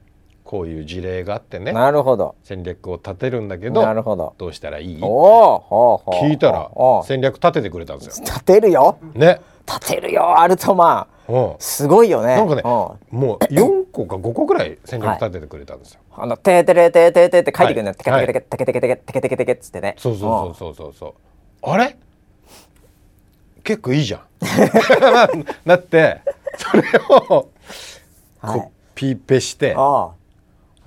[0.49, 2.33] こういう事例があってねなるほど。
[2.43, 4.33] 戦略を立てるんだけどなるほど。
[4.39, 4.99] どうしたらいい？
[4.99, 6.71] お聞いたら
[7.05, 8.25] 戦略立ててくれたんですよ。
[8.25, 8.97] 立てるよ。
[9.13, 9.41] ね。
[9.67, 11.55] 立てるよアルトマン。
[11.59, 12.35] すごいよね。
[12.35, 21.13] なんかねもう4個か5個ぐらい戦略立ててくれたんですよ、あのテーテレテーテーテーって書いてくるんだテケテケテケテケテケテケテケテケテケっつってねそうそうそうそうそう
[21.69, 21.95] あれ
[23.63, 24.21] 結構いいじゃん
[25.63, 26.21] だって
[26.57, 27.49] それを
[28.41, 29.75] コピペして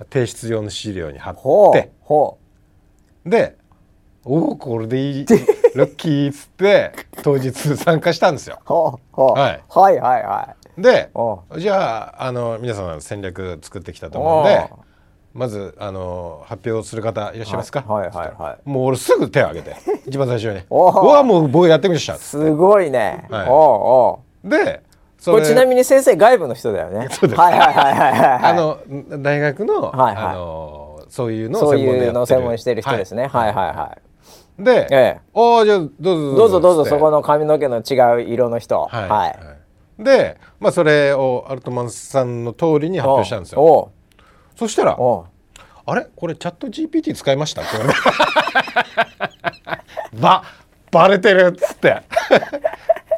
[0.09, 1.35] 提出用の資料に貼っ
[1.73, 1.91] て
[3.25, 3.55] で
[4.25, 5.25] 「おおこれでいい
[5.75, 6.91] ラッキー」っつって
[7.23, 8.59] 当日参加したんですよ。
[9.11, 10.81] はい、はいはいはい。
[10.81, 11.11] で
[11.57, 14.69] じゃああの皆さん戦略作ってきたと思うんで
[15.33, 18.33] まずあの発表する方いらっしゃいますか、はいはいはい。
[18.37, 20.75] はい、もう俺すぐ手を挙げて 一番最初に「う。
[20.75, 24.49] わもう僕やってみました」すごいね、はい、おうおう。
[24.49, 24.81] で
[25.25, 27.07] これちなみに先生外部の人だよね。
[27.11, 27.39] そうです。
[27.39, 28.39] はいはいはいはい、はい。
[28.43, 28.79] あの
[29.21, 33.27] 大学の、はいはい、あのそういうのを専門での専門してる人ですね。
[33.27, 34.01] はい、はい、はいはい
[34.63, 38.85] で、ええ、おじゃどうぞどうぞどうぞそこの髪の毛の違う色の人。
[38.85, 39.09] はい。
[39.09, 43.91] はい、で、まあ、それをアルトマンさんの通りに発表したんですよ
[44.55, 44.97] そしたら
[45.85, 46.07] 「あれ？
[46.15, 47.99] これチャット GPT 使いました?」って言われて
[50.21, 50.43] ば
[50.91, 52.03] バレてるっつって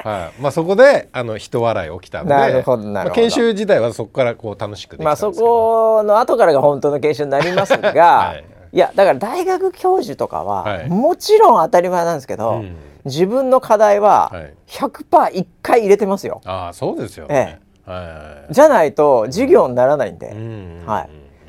[0.06, 0.40] はい。
[0.40, 14.32] まあ、そこであの人笑い起きたんでなるほどまあ、研修自体はそこからこう楽しくまあそこの後からが本当の研修になりますが、 はい、いやだから大学教授とかは、はい、もちろん当たり前なんですけど、うん、自分の課題は
[14.68, 16.40] 100%一回入れてますよ。
[16.44, 17.90] ああそうですよね、ええ。
[17.90, 20.28] はい、じゃないと授業にならないんで。
[20.28, 20.82] うん。
[20.86, 21.08] は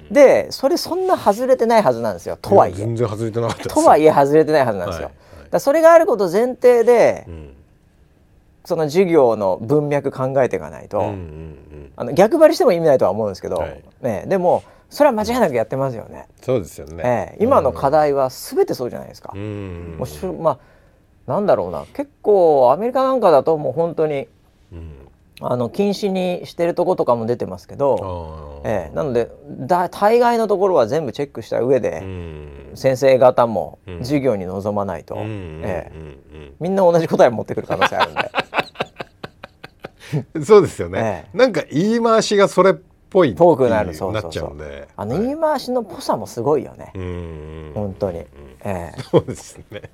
[0.10, 2.74] い、でそれそんな外れてないはずなんですよとはいえ。
[2.74, 5.12] 全然外れてなかったとはいえ外れてないはずなんですよ、
[5.52, 7.57] だそれがあること前提で、うん
[8.67, 16.27] その授業の文脈考えていかないと、うんうんうん、あの逆張りしても意味ないとは思うんですけど、はい、ね、でもそれは間違いなくやってますよね。
[16.41, 19.32] そうですよね、えー、今の課題は全てそうじゃないですか。
[19.34, 20.60] うん、もうしまあ
[21.32, 21.86] なんだろうな。
[21.93, 24.27] 結構アメリカなんかだともう本当に、
[24.73, 24.91] うん、
[25.39, 38.46] あの禁止にしてるとことかも出てますけど、えー、なのでだ大概のところは全部チェックした上で、うん、先生方も授業に臨まないと、うん、えー、みんな同じ答えを持ってくる可能性あるんで。
[40.43, 42.76] そうですよね、ええ、なんか言い回しがそれっ
[43.10, 43.93] ぽいぽくなる。
[43.93, 44.88] そうなっちゃうんで。
[44.96, 47.72] あの言い回しのぽさもすごいよね、うん。
[47.74, 49.89] 本当に、ええ、そうですね。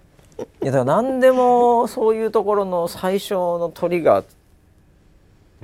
[0.63, 4.25] いやだから何でもそういうところの最初のトリガー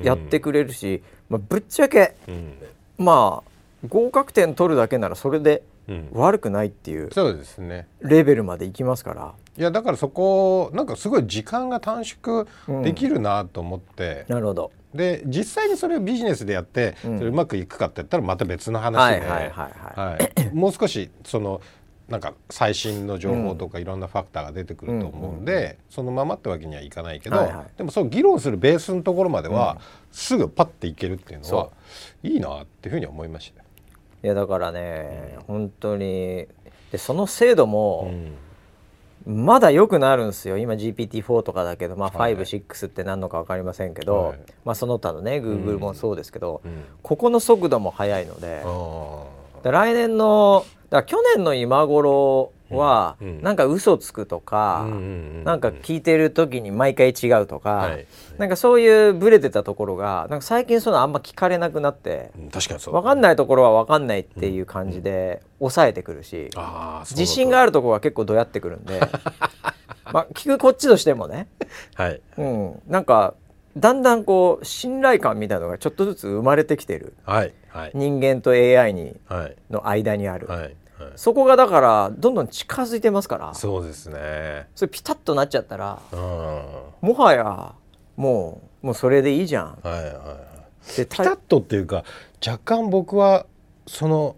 [0.03, 2.53] やってくれるし、まあ、ぶっちゃけ、うん、
[2.97, 5.63] まあ合格点取るだけならそれで
[6.13, 7.87] 悪くないっていう、そうですね。
[8.01, 12.47] レベルまでいきますからいやだからそこなんかすごい時間が短縮
[12.81, 14.71] できるなと思って、うん、なるほど。
[14.95, 20.49] で実際にそれをビジネスでやって、うん、うまくいくかって言ったらまた別の話で。
[20.53, 21.61] もう少しその
[22.07, 29.77] なんか最新の情報とかいろんなファクターが出てくると思うんで、うん、そのままってわけにはいかないけど、はいはい、でもそう議論するベースのところまでは、
[30.11, 31.69] すぐパッていけるっていうのは
[32.23, 33.61] いいなっていうふうに思いました。
[33.61, 33.65] い
[34.27, 36.47] やだからね、うん、本当に
[36.91, 38.11] でその精度も、
[39.25, 40.57] まだ良くなるんですよ。
[40.57, 48.63] 今 GPT-4 とかだけど、まあ、56って何のか分かりませんけど、はい、まあ、その他のね Google もそうですけど、うん、ここの速度も速いので、
[49.69, 58.05] 来年のだ去年の今頃は、うん、なんか嘘つくとか、うん、なんか聞いてる時に毎回違うとか、はい、
[58.37, 62.93] なんかそういうブレてたところがなんか最近そういうのあんま聞かれなくなって、確かにそう。
[62.93, 66.49] 分かんないところは分かんないっていう感じで抑えてくるし、
[67.11, 68.99] 自信があるところは結構どやってくるんで
[70.11, 71.47] まあ聞くこっちとしてもね、
[71.95, 72.21] はい。
[72.37, 73.33] うん、なんか
[73.77, 80.75] だんだんこう信頼感みたいなのがちょっとずつ生まれてきてる、はいはい、人間と AI に、はい、の間にある、はい
[81.15, 83.53] そこがだからどんどん近づいてますから。
[83.53, 84.67] そうですね。
[84.75, 87.73] それピタッとなっちゃったら、うん、もはや
[88.15, 89.77] もうもうそれでいいじゃん。
[89.83, 90.11] はいはいは
[90.81, 92.03] い、ピタッとっていうか
[92.45, 93.45] 若干僕は
[93.87, 94.35] その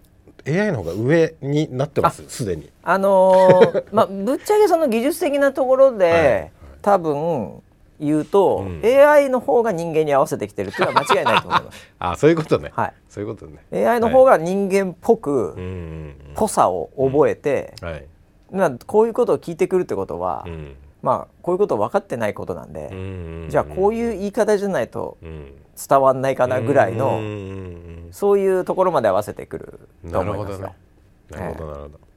[0.47, 2.69] AI の方が上になってますすでに。
[2.83, 7.63] あのー、 まあぶっちゃけその技術的なところで、はいはい、多分
[8.01, 11.87] 言うと、うん、AI の方が人間に合わせてきてるっていうのは間違いないと思います。
[11.99, 12.71] あそういうことね。
[12.73, 12.93] はい。
[13.07, 13.87] そういうことね。
[13.87, 18.07] AI の方が人間っぽく、はい、ぽさを覚えて、うん、はい、
[18.51, 22.89] なこういうことを聞いてくるってことは、うん、まあこういうこと分かってないことなんで、
[23.49, 27.19] じゃあこういう言い方じゃないと伝わんないかなぐらいの、
[28.11, 29.79] そういうところまで合わせてくる
[30.11, 30.73] と思いますよ。
[31.29, 32.11] なるほど、なるほど。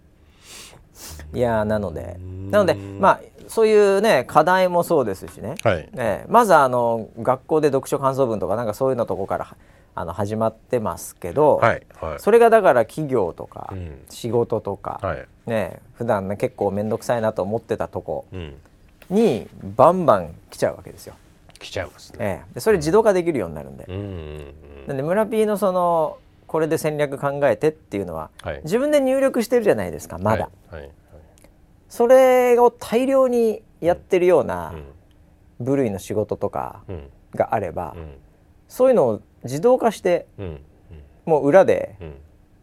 [1.35, 9.57] いやなのでなのでまあそういうね課題もそうですしね、はい、ねまずあの学校で読書感想文とかなんかそういうのとこから
[9.97, 18.27] あの始まってますけど、はいはい、それがだから企業とか、うん、仕事とか、はい、ね普段ね結構面倒くさいなと思ってたとこ
[19.09, 21.15] にバンバン来ちゃうわけですよ。
[21.61, 22.61] 来ちゃいますね、え。
[22.61, 23.87] それ自動化できるようになるんで。
[23.89, 24.55] うんうんうん、
[24.89, 30.51] なんで村 P のそのこれで戦略考えてっていうのは、はい、自分で入力してるじゃないですかまだ。
[30.71, 30.91] はいはい
[31.95, 34.75] それを大量にやってるような
[35.61, 36.83] 部類の仕事とか
[37.37, 37.95] があれば、
[38.67, 40.27] そういうのを自動化して、
[41.25, 41.95] もう裏で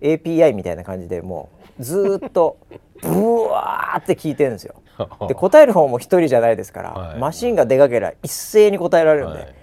[0.01, 2.57] API みたいな感じでもうずっと
[3.01, 4.75] ブワーって聞いてるんですよ。
[5.29, 9.55] で答える方も一人じゃないですから、はい、マシンが出かけりゃ一斉に答えられるんで、はい、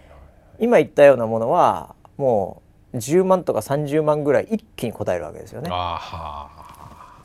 [0.61, 2.63] 今言ったようなものはも
[2.95, 5.69] う10万とか30万ぐらい一気に答えるわけですよね。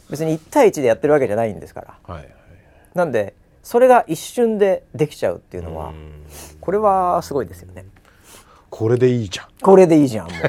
[0.10, 2.30] 別に1対1でやってるわけじゃないんですから、はい、
[2.94, 5.94] なんでそれが一瞬でできちゃうっていうのは
[6.60, 7.86] これはすごいですよね。
[8.70, 9.48] これでいいじゃん。
[9.62, 10.42] これでいいじゃんもう。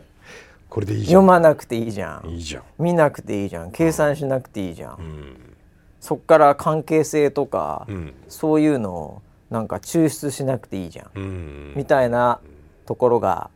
[0.70, 1.22] これでいいじゃん。
[1.22, 2.28] 読まなくていいじゃん。
[2.28, 2.62] いいじゃん。
[2.78, 3.70] 見なくていいじゃん。
[3.72, 5.56] 計算しなくていいじゃん、うん、
[6.00, 12.40] そっから関係性とか、うん、そういうのをなんか抽出しなくていいじゃん、うん、みたいな
[12.86, 13.50] ところが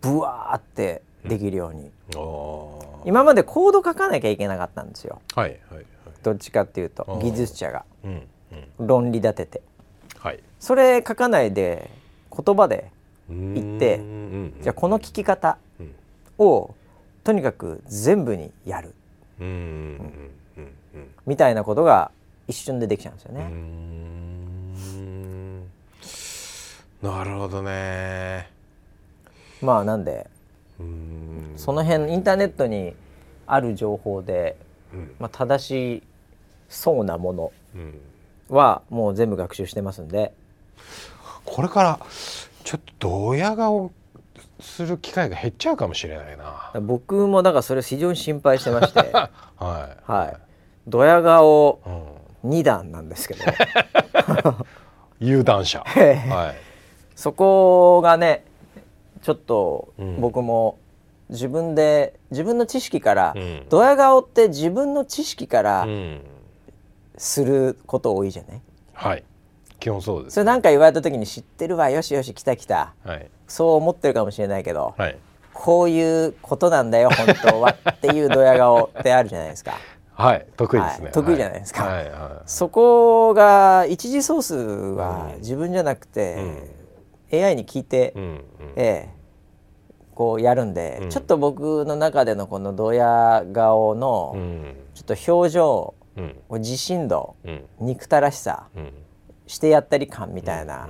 [0.00, 1.90] ブワーってできるように、うん、
[3.04, 5.86] 今までコード書かなきゃいけなかったんですよ、はいはいはい、
[6.22, 8.22] どっちかっていうと技術者が、うん
[8.78, 9.62] うん、論理立てて、
[10.18, 11.90] はい、それ書かないで
[12.30, 12.90] 言葉で
[13.28, 14.00] 言って
[14.62, 15.58] じゃあこの聞き方
[16.38, 16.74] を
[17.22, 18.94] とにかく全部にやる、
[21.26, 22.10] みたいなことが
[22.48, 23.50] 一瞬でできちゃうんですよね。
[27.02, 28.50] なるほどね。
[29.62, 30.28] まあなんで
[31.56, 32.94] その辺インターネットに
[33.46, 34.56] ある情報で、
[34.92, 36.02] うん、まあ、正し
[36.68, 37.52] そうなもの
[38.48, 40.32] はもう全部学習してますんで、
[41.44, 42.00] これから
[42.64, 43.92] ちょっとドヤ顔
[44.60, 46.72] する機会が減っちゃうかもしれないな。
[46.80, 49.00] 僕もだからそれ非常に心配してまして。
[49.12, 49.30] は
[50.08, 50.36] い、はい、
[50.86, 51.80] ドヤ顔
[52.44, 53.40] 2段なんですけど、
[55.20, 56.56] 有段者、 はい、
[57.14, 58.44] そこがね
[59.24, 60.78] ちょっと僕も
[61.30, 65.86] 自分で自分の知識から、うん、ドヤ顔って自分の知識から
[67.16, 69.24] すること多いじゃない、はい。
[69.80, 71.88] 基本そうです、ね、それ何か言われた時に知ってるわ。
[71.88, 75.18] よしよし来た来た、はい、そう思ってるかもしれないけど、はい、
[75.54, 77.74] こういうことなんだよ本当は。
[77.90, 79.78] っていうドヤ顔ってあるじゃないですか。
[80.12, 80.46] はい。
[80.56, 82.10] 得意ですね、はい、得意じゃないですか、はい。
[82.10, 86.36] はい、そこが一次ソースは自分じゃなくて、
[87.32, 88.22] うん、AI に聞いて、うん。
[88.22, 88.42] うん、
[88.76, 89.13] ええ
[90.14, 94.36] こうやるんで、うん、ちょっと僕の中でのこのドヤ顔の
[94.94, 98.68] ちょっと表情、うん、自信度、うん、憎たらしさ、
[99.46, 100.88] してやったり感みたいな、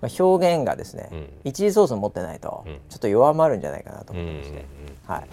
[0.00, 4.64] まあ、表現がですね、一次ソースを持ってないとちょっと弱まるんじゃないかなと思いまして、
[5.06, 5.26] はい、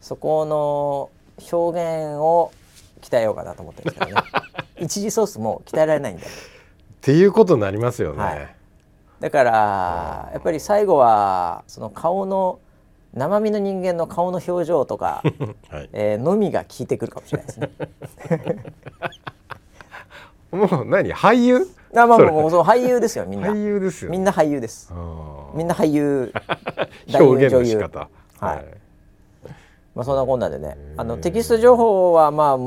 [0.00, 1.10] そこの
[1.50, 2.52] 表現を
[3.00, 4.26] 鍛えようかなと思ってるんですけどね。
[4.80, 6.24] 一次ソースも鍛えられないんで。
[6.24, 6.26] っ
[7.00, 8.22] ていうことになりますよね。
[8.22, 8.54] はい、
[9.20, 12.60] だからやっぱり最後はその顔の
[13.14, 15.22] 生身の人間の顔の表情とか、
[15.70, 17.70] はい、えー、のみが効いてくるかもしれないですね。
[20.50, 21.14] もう何？
[21.14, 21.66] 俳優？
[21.94, 23.48] あまあもうそう俳優ですよみんな。
[23.50, 24.92] 俳優ですよ、みんな俳優です。
[25.54, 26.32] みんな俳優
[27.12, 28.08] 表現の仕方。
[28.38, 28.64] はい、
[29.94, 32.58] まあそんなこんなでねあのテキスト情報はまあ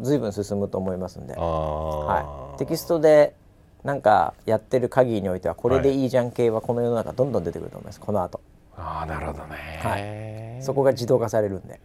[0.00, 3.34] 随分進むと思いますんで、はい、テキストで
[3.82, 8.00] なんかやってる限りにおいてはこれでいいじゃん系はこの世の中どんどん出てくると思います。
[8.00, 8.40] この後
[8.78, 11.80] ああなるほどね、はい、そこが自動化されるんで。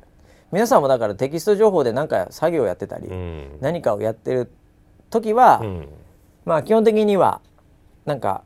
[0.52, 4.52] 皆さんもだからテキスト情報で何か作業やってたり、うん、何かをやってる
[5.10, 5.88] 時は、うん、
[6.46, 7.42] まあ基本的には
[8.06, 8.44] なんか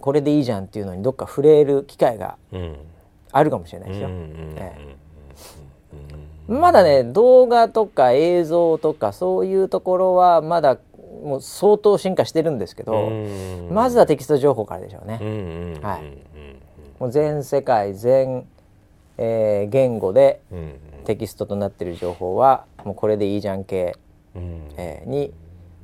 [0.00, 2.36] これでいいじゃんっていうのにどっか触れる機会が
[3.30, 4.08] あるかもしれないですよ。
[6.48, 10.78] まだね動画とか映像とかそういうところはまだ
[11.22, 13.10] もう相当進化してるんですけど
[13.70, 15.78] まずはテキスト情報からでしょうね。
[15.82, 16.02] はい、
[16.98, 18.46] もう全世界全、
[19.18, 20.40] えー、言語で
[21.04, 23.96] テキストとなっている情報はもうこれでいいじゃん系、
[24.34, 25.32] えー、に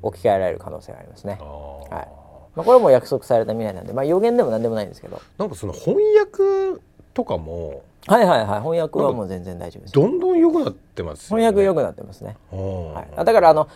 [0.03, 1.39] 置き換えられる可能性がありますね。
[1.41, 2.23] はい。
[2.55, 5.23] まあ、これも約束された未来なんで、まあ、予言でも何でもないんですけど。
[5.39, 6.81] なんかその翻訳
[7.15, 8.61] とかもはいはいはい。
[8.61, 9.95] 翻訳はもう全然大丈夫です。
[9.95, 13.69] どんどん良くなってます、ね、翻訳良くなってますね、はい、だからあの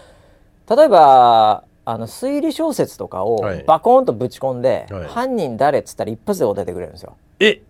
[0.68, 7.16] 例えばあの推理小説とかをバコンとぶち込んで、はい、犯人誰っつったら一発で答えてくれるんですよ。
[7.38, 7.62] え？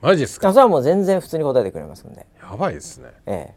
[0.00, 0.52] マジっすか？
[0.52, 2.24] それはもう全然普通に答えてくれますんで。
[2.40, 3.10] やばいですね。
[3.26, 3.52] え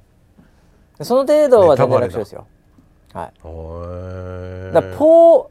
[0.99, 1.03] え。
[1.03, 2.47] その程度は全然楽勝ですよ。
[3.13, 3.27] はい。
[4.73, 5.47] だポー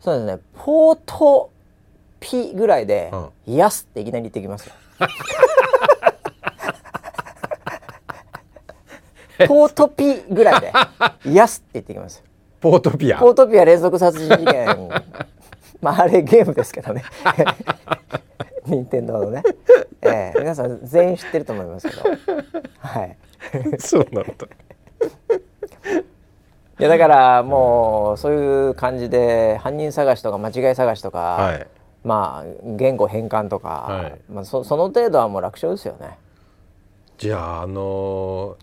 [0.00, 0.38] そうですね。
[0.54, 1.50] ポート
[2.20, 3.10] ピぐらいで
[3.46, 4.74] 「イヤス」っていきなり言ってきますよ。
[9.48, 10.72] ポートピぐらいで
[11.26, 12.22] 「イヤス」って言ってきます
[12.62, 13.18] ポートピア。
[13.18, 14.66] ポートピア連続殺人事件。
[15.82, 17.02] まああれゲームですけどね。
[18.64, 19.42] 任天堂のね、
[20.00, 22.02] えー、皆さん全員知ってると思いますけど。
[22.78, 23.16] はい。
[23.80, 24.32] そうなんだ。
[26.78, 31.66] いやだからもうそういう感じで犯人探しとか間違い探しとか、はい、
[32.04, 36.16] まあ言語変換とか、はい、まあそその程度はもう楽勝ですよね。
[37.18, 38.56] じゃああのー、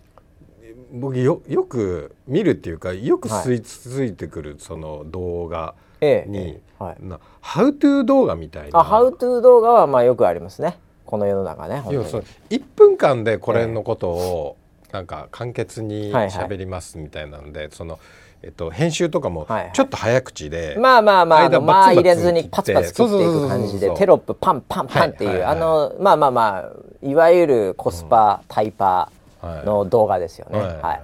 [0.92, 8.80] 僕よよく見るっていうかよく吸いついてくるその動画に、ええはい、なハウトゥー動画みたいな。
[8.80, 10.78] あハウトゥー動画はまあよくありますね。
[11.04, 11.82] この世の中ね。
[11.90, 14.56] 要するに1分間でこれのことを、
[14.92, 17.98] なんか簡潔に喋りますみたいなので、はいはい、その。
[18.42, 30.58] えっと、編集とかもちょっと早口で、はいはい、まあまあまあまあ入れずにパツパツ切っていく感じでテロップパンパンパンっていう、はいはいはい、あのまあまあまあいわゆるコスパ、タイパーの動画ですよね。
[30.58, 31.02] はい、はい、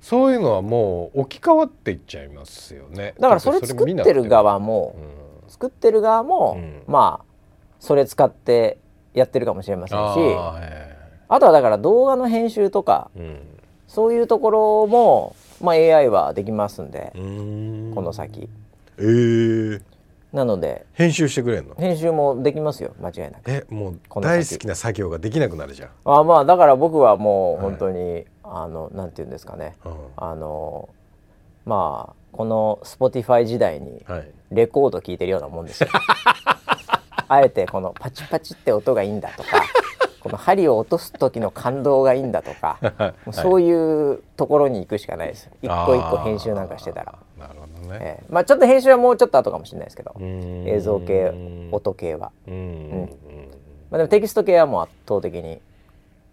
[0.00, 3.14] そういうのはもう置き換わっていっちゃいますよね。
[3.18, 4.96] だからそれ作ってる側も、
[5.48, 7.24] 作ってる側も、まあ
[7.80, 8.78] それ使って
[9.14, 10.02] やってるかもしれませんし
[11.28, 13.10] あとはだから動画の編集とか、
[13.88, 18.48] そういうところも、まあ、AI はできますんでこの先。
[18.98, 19.82] えー、
[20.32, 21.74] なので編集してくれるの？
[21.74, 23.50] 編集もできますよ間違いなく。
[23.50, 25.90] えもう大好きな作業ができなくなるじゃん。
[26.04, 30.88] あまあだから僕はもう本当に、はい、あのなんていうんですかね、うん、あの
[31.64, 34.04] まあこの Spotify 時代に
[34.50, 35.88] レコード聞いてるようなもんですよ、
[37.28, 39.62] あえてこのパチパチって音がいいんだとか
[40.20, 45.50] この針を落とす時の感動がいいんだとか、はい、そういうところに行くしかないです。
[45.62, 47.14] 一個一個編集なんかしてたら。
[47.38, 47.59] なるほど
[47.90, 50.14] ね、えー、まあちょっと編集はもうちょっと後かもしれないですけど。
[50.20, 51.32] 映像系
[51.72, 52.32] 音系は。
[52.46, 53.10] うん、
[53.90, 55.60] まあ、でもテキスト系はもう圧倒的に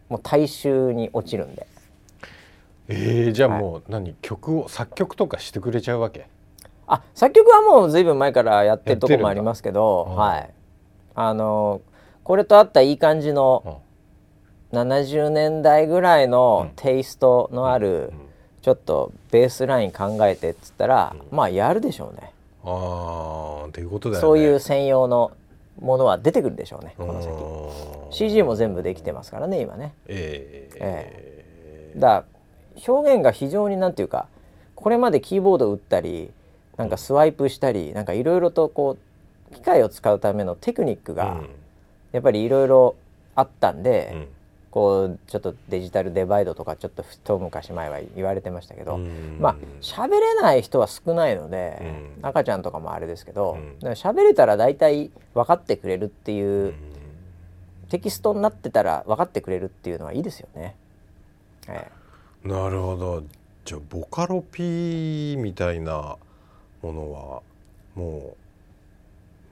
[0.10, 1.68] もう大衆に落ちるんで。
[2.90, 6.28] えー、じゃあもう何、曲を作曲とかしてくれちゃうわけ？
[6.88, 10.50] あ作曲はもうずいぶん前からやってるとこもありますけど、はい。
[11.16, 11.82] あの
[12.24, 13.82] これとあったいい感じの
[14.72, 18.14] 70年代ぐらいのテイストのある
[18.68, 22.34] ちょっとベースライン考えてっつったら、まあやるでしょうね。
[22.66, 24.28] ああということだよね。
[24.28, 25.32] そういう専用の
[25.80, 28.18] ものは出てくるでしょうねこの先。
[28.18, 29.94] CG も全部できてますからね今ね。
[30.08, 32.26] えー、えー、だ
[32.86, 34.28] 表現が非常になんていうか
[34.76, 36.30] これまでキーボード打ったり
[36.76, 38.98] なんかスワイプしたりなんかいろいろとこ
[39.50, 41.40] う機械を使うためのテクニックが
[42.12, 42.98] やっぱりいろいろ
[43.34, 44.28] あったんで、うん、
[44.78, 49.00] こうちょっとデジタルデバイドとかちょっと一昔前は言われてましたけど、
[49.40, 51.82] まあ喋れない人は少ないので、
[52.22, 56.76] 赤ちゃんとかもあれですけど喋、れたら大体分かってくれるっていう、
[57.90, 60.76] テキストになってたら分かってくれるっていうのはいいですよね。
[61.68, 61.90] え
[62.46, 63.24] え、なるほど。
[63.66, 66.18] じゃあボカロ P みたいな
[66.84, 67.42] ものは
[67.96, 68.36] も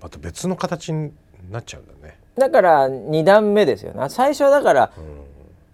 [0.02, 1.12] うまた別の形に
[1.50, 2.20] なっちゃうんだね。
[2.38, 4.92] だから2段目ですよね最初だから、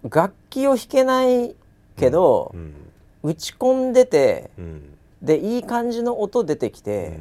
[0.08, 1.54] 楽器を弾けない
[1.96, 2.54] けど、
[3.22, 4.50] 打ち込んでて、
[5.20, 7.20] でいい感じの音出てきて、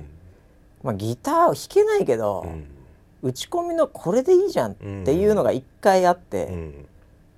[0.84, 2.46] まあ、ギターを弾けないけど、
[3.22, 6.74] 打ち込みのこれでいいじゃんっていうのが1回あって、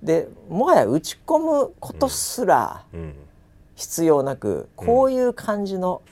[0.02, 2.84] でもはや打ち込むことすら
[3.76, 6.02] 必要なく、こういう感じの、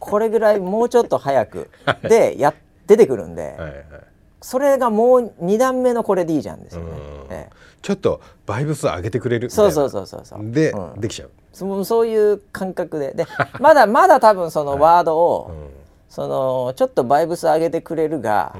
[0.00, 1.70] これぐらいもうちょっと早く
[2.02, 2.52] でや
[2.88, 3.42] 出てくるんで。
[3.42, 4.11] はいはい
[4.42, 6.88] それがもう2段目のこれでいいじゃんですよね、
[7.30, 10.50] ええ、ちょっとバイブス上げてくれるそうそうそうそうそう。
[10.50, 11.30] で、うん、できちゃう。
[11.52, 13.12] そそういう感覚で。
[13.14, 13.26] で
[13.60, 15.56] まだまだ多分そのワードを、はい。
[15.56, 15.70] うん、
[16.08, 18.56] そのちょっとバイブス上げてくれるが、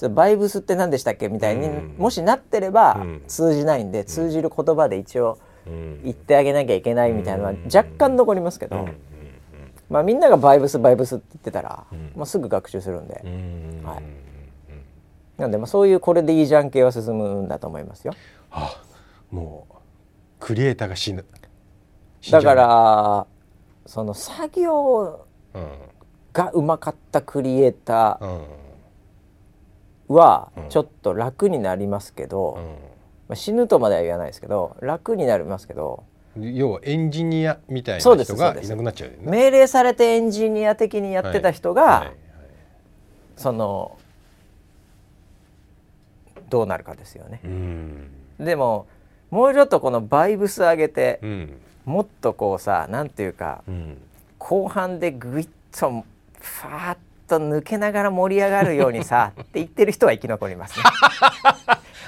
[0.00, 1.68] うん、バイブスって何でしたっけみたいに、
[1.98, 8.86] もしなってれば通じないんで、通じる言葉で一応言ってあげなきゃいけないみたいなのは若干残りますけど、
[9.88, 13.22] まあ、みんながバイブスバイブスって言ってたら、もうすぐ学習するんで。
[13.84, 14.31] はい
[15.42, 18.14] なんでまあそういうこれでいいじゃん系は進むんだと思いますよ。
[18.48, 19.74] はあ、もう
[20.38, 21.24] クリエイターが死ぬ。
[22.30, 23.26] だから
[23.84, 25.26] その作業
[26.32, 28.44] がうまかったクリエイター
[30.06, 32.62] はちょっと楽になりますけど、うん。
[32.62, 32.76] うん、ま
[33.30, 36.04] あ、死ぬとまでは言わないですけど楽になりますけど
[36.36, 41.90] 要はエンジニアみたいな人がいなくなっちゃうう、ね、命令されてエンジニア的にやってた人が、はい。
[41.90, 42.06] はい。
[42.06, 42.16] はい、
[43.36, 43.98] その
[46.52, 47.40] どうなるかですよね。
[48.38, 48.86] でも
[49.30, 53.96] もうちょっとこのバイブス上げて、うん、もっとこうさなんていうか、うん、
[54.36, 56.96] 後半でぐいっとファーッ
[57.26, 60.84] と抜けながら盛り上がるようにさ って言ってる人は生き残りますね。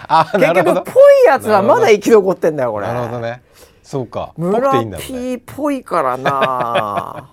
[0.35, 2.87] 結局ぽいやつはまだ生き残ってんだよこれ。
[2.87, 3.41] なるほどね。
[3.83, 4.35] そうか。
[4.37, 7.31] 村 P っぽいからな。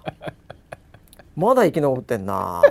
[1.35, 2.61] まだ生き残ってんな。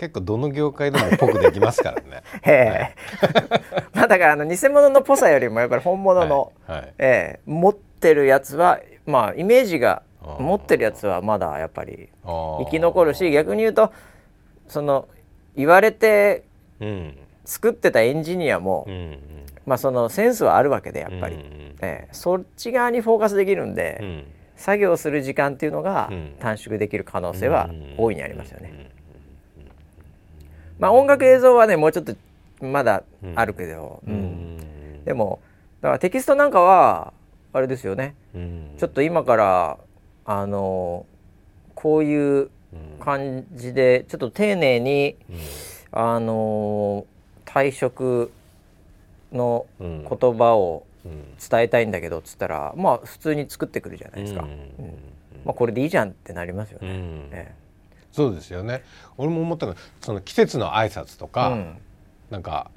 [0.00, 2.22] 結構どの業界でもぽくできますからね。
[2.42, 2.94] え。
[2.94, 2.94] え
[3.92, 6.78] まあだからあの偽物のぽさよりもやっぱり本物の、はい。
[6.78, 10.02] はい、ええ持ってるやつはまあイメージが
[10.38, 13.92] 持ってるやつはまだやっぱり生き残るし逆に言うと
[14.68, 15.06] その
[15.54, 16.44] 言われて
[17.44, 19.18] 作ってたエンジニアも、うん、
[19.66, 21.42] まあそのセンスはあるわけでやっぱり、うん、
[21.82, 24.24] ええ、そっち側にフォーカスできるんで、うん、
[24.56, 28.89] 作業する時間っていうのが短縮できる可能性は大いにありますよね。
[30.80, 32.16] まあ音楽映像はねもうちょっと
[32.60, 33.04] まだ
[33.36, 35.40] あるけど、うん、でも
[35.80, 37.12] だからテキストなんかは
[37.52, 38.14] あれですよね、
[38.78, 39.78] ちょっと今から
[40.24, 41.04] あの
[41.74, 42.50] こういう
[43.00, 45.16] 感じでちょっと丁寧に、
[45.90, 47.06] あの
[47.44, 48.30] 退職
[49.32, 50.04] の言
[50.36, 54.46] 葉を伝えたいんだけどっつったらまあ普通に作ってくるじゃないですか、
[55.44, 57.56] まあ、これでいいじゃんってなりますよね。
[58.12, 58.82] そうですよね。
[59.16, 61.78] 俺も思ったのその季節の挨拶とか、うん、
[62.30, 62.70] なんか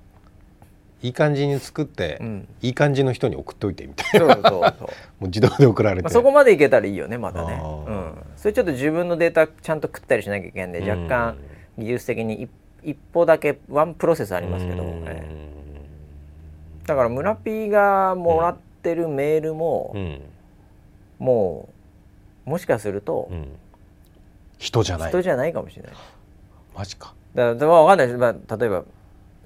[1.02, 4.36] いい感じに作って、うん、いい感じの人に送っておいてみたいな。
[4.36, 4.62] そうそうそう。
[5.20, 11.38] もう自動で送られて、まあ、そこまでいけたらいいよねまたね、うん、それちょっと自分のデータちゃんと食ったりしなきゃいけないんで若干
[11.78, 12.48] 技術的に
[12.84, 15.24] 一歩だけワンプロセスありますけど、ね、
[16.86, 20.22] だから村 P がもらってるメールも、うん、
[21.20, 21.70] も
[22.46, 23.48] うもしかすると、うん、
[24.64, 25.10] 人じゃない。
[25.10, 25.92] 人じゃないかもしれない。
[26.74, 27.14] マジか。
[27.36, 28.08] だから分かんない。
[28.08, 28.84] です、まあ、例えば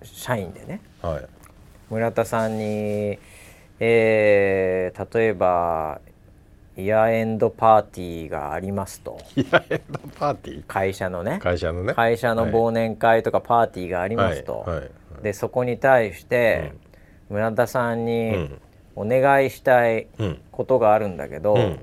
[0.03, 1.25] 社員でね、はい、
[1.89, 3.17] 村田さんに、
[3.79, 5.99] えー、例えば
[6.77, 9.19] イヤーエンドパーティーがありますと。
[9.35, 10.63] イヤーエンドパーティー？
[10.67, 11.39] 会社のね。
[11.41, 11.95] 会社のね。
[11.95, 14.77] 会社の忘年会とかパーティーがありますと、はい。
[14.77, 14.89] はい、
[15.23, 16.73] でそこに対して、
[17.29, 18.51] 村田さんに
[18.95, 20.07] お願いしたい
[20.51, 21.79] ことがあるんだけど、うん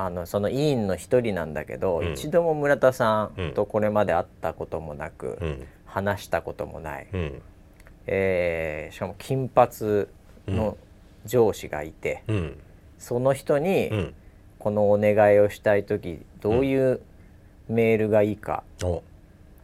[0.00, 7.08] あのその委員の一人なんだけど、一度も村田さんとこれまで会ったこともなく、話したこともない、
[8.06, 10.06] えー、しかも金髪
[10.46, 10.76] の
[11.26, 12.58] 上司がいて、うん、
[12.98, 14.12] その人に
[14.60, 17.00] このお願いをしたい時どういう
[17.68, 19.00] メールがいいかっ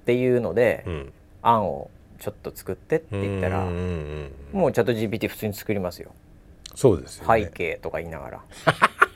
[0.05, 0.85] ていうので、
[1.43, 3.61] 案をちょっと作ってって言ったら、
[4.53, 6.11] もうチャット GPT 普通に作りますよ。
[6.75, 8.43] そうです、ね、背景とか言いながら。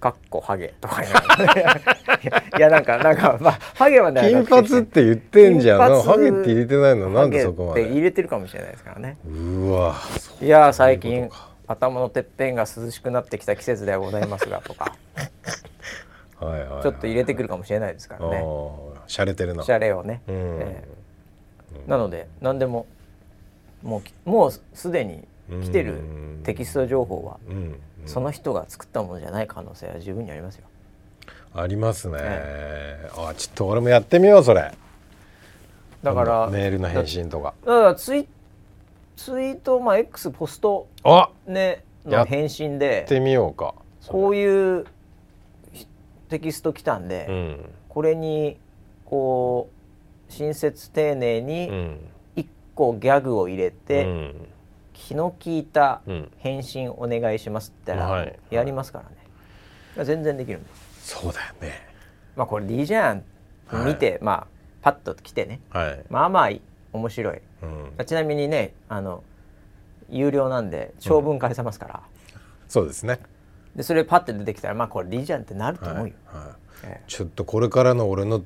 [0.00, 1.10] かっこハゲとか言
[2.58, 6.02] いやなんかなんかまあハゲはね金髪って言ってんじゃん。
[6.02, 7.10] ハゲって入れてないの？
[7.10, 7.90] なんでそこまで？
[7.90, 9.18] 入れてるかもしれないですからね。
[9.26, 9.94] うわ
[10.40, 11.28] いや最近
[11.66, 14.96] 頭のてっぺんが涼しくなってきた季節ではございますがとか。
[16.40, 18.42] はいはい、ちょっと入れてくるかもしれないですからね。
[19.06, 19.62] しゃれてるな。
[19.62, 20.34] しゃれをね、うん。
[20.62, 22.86] えー、なので何でも
[23.82, 25.28] もうもうすでに
[25.62, 26.00] 来てる
[26.44, 30.64] テキスト情報は、うん、その人が作ったものじゃない可能性は十分にありますよ。
[31.54, 32.18] ありますね。
[32.20, 34.72] えあちょっと俺もやってみようそれ。
[36.02, 37.54] だからメールの返信とか。
[37.64, 38.26] だからツイ
[39.16, 40.88] ツイートまあ X ポスト
[41.46, 43.74] ねの返信でやってみようか。
[44.06, 44.86] こういう
[46.28, 48.56] テキスト来たんで、うん、これに
[49.04, 49.68] こ
[50.28, 51.98] う親切丁寧に
[52.36, 54.34] 一個ギャグを入れて、うん
[55.00, 56.02] 気の利いた
[56.38, 59.10] 返信お願いしますって言ったらやりますからね、
[59.96, 60.68] はい、全然できるんで。
[61.00, 61.88] すそうだよね。
[62.36, 63.24] まあこれでいいじゃん
[63.84, 64.46] 見て、はい、まあ
[64.82, 66.50] パッと来てね、はい、まあまあ
[66.92, 67.66] 面白い、う
[68.02, 69.24] ん、ちなみにねあの
[70.08, 72.02] 有料なんで長文返せますから、
[72.34, 73.18] うん、そうですね。
[73.74, 76.44] でそれパッて出てきたらまあこれでいいじゃんってなると思うよ、はい
[76.84, 78.42] ええ、ちょっとこれからの俺の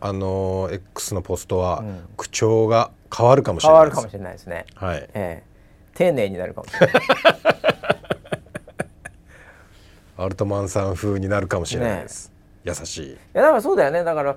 [0.00, 1.84] あの X のポストは、
[2.16, 4.64] 口調が変わるかもしれない変わるかもしれないですね。
[4.74, 5.55] はい、ええ
[5.96, 6.96] 丁寧になるかもしれない
[10.18, 12.32] アルトマンさん風になるかもしれないです、
[12.64, 13.06] ね、優しい。
[13.10, 14.04] いやだからそうだよね。
[14.04, 14.36] だから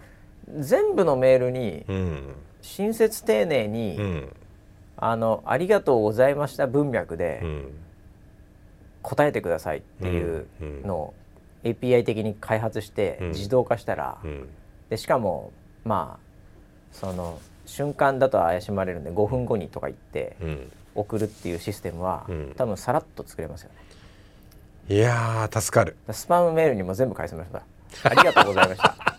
[0.57, 1.85] 全部のメールに、
[2.61, 4.35] 親切丁寧に、うん、
[4.97, 7.43] あの「ありがとうございました」文脈で、
[9.01, 10.47] 答えてくださいっていう
[10.85, 11.13] のを
[11.63, 14.17] API 的に開発して自動化したら、
[14.89, 15.51] でしかも
[15.85, 16.29] まあ
[16.91, 20.35] その瞬間だと怪しまれるんで5分後にとか言って、
[20.95, 23.69] 送るっていうシステムは、うん、多分さらっと作れますよ
[24.89, 24.95] ね。
[24.95, 25.95] いや助かる。
[26.11, 27.61] スパムメールにも全部返せました。
[28.09, 28.95] ありがとうございました。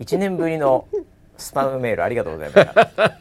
[0.00, 0.86] 1年ぶりの
[1.38, 3.16] スパムメールありがとうございました。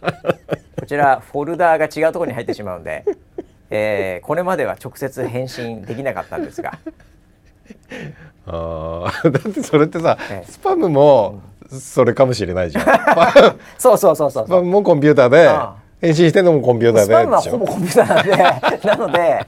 [0.80, 3.06] こちらフォルダーが違うところに入ってしまうんで、
[3.70, 6.78] えー、これまでは直接返信できなかったんですが。
[8.48, 12.86] あだってそれってさ、ええ、スパムもそれかもしれないじゃん。
[13.80, 15.50] そうそうそうそうもコンピューターで
[16.02, 18.26] 返信してんのもコンピューターでスパムはほぼコンピューターなん
[18.80, 19.46] で なので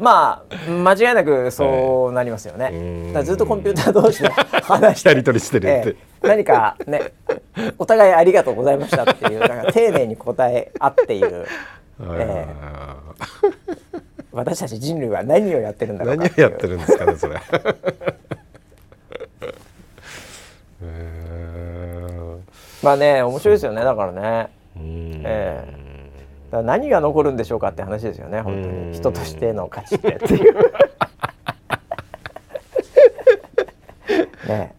[0.00, 7.12] まあ間違いなくそうなりますよね、えー、ずっとコンピューター同士で話してやり取りしてるって、えー、何かね
[7.78, 11.46] お互いありがとうございましたっていうなんか丁寧に答え合っている、
[12.00, 13.68] えー、
[14.32, 17.36] 私たち人類は何をやってるんだろう何をやってるんですかねそれ。
[22.82, 24.48] まあね面白いですよねだからね。
[25.24, 25.72] ええ。
[25.72, 25.81] だか
[26.58, 28.94] ら何が残るんでしょうかって話ですよね本当に。
[28.94, 30.54] 人としての価値ってっていう。
[34.48, 34.74] ね。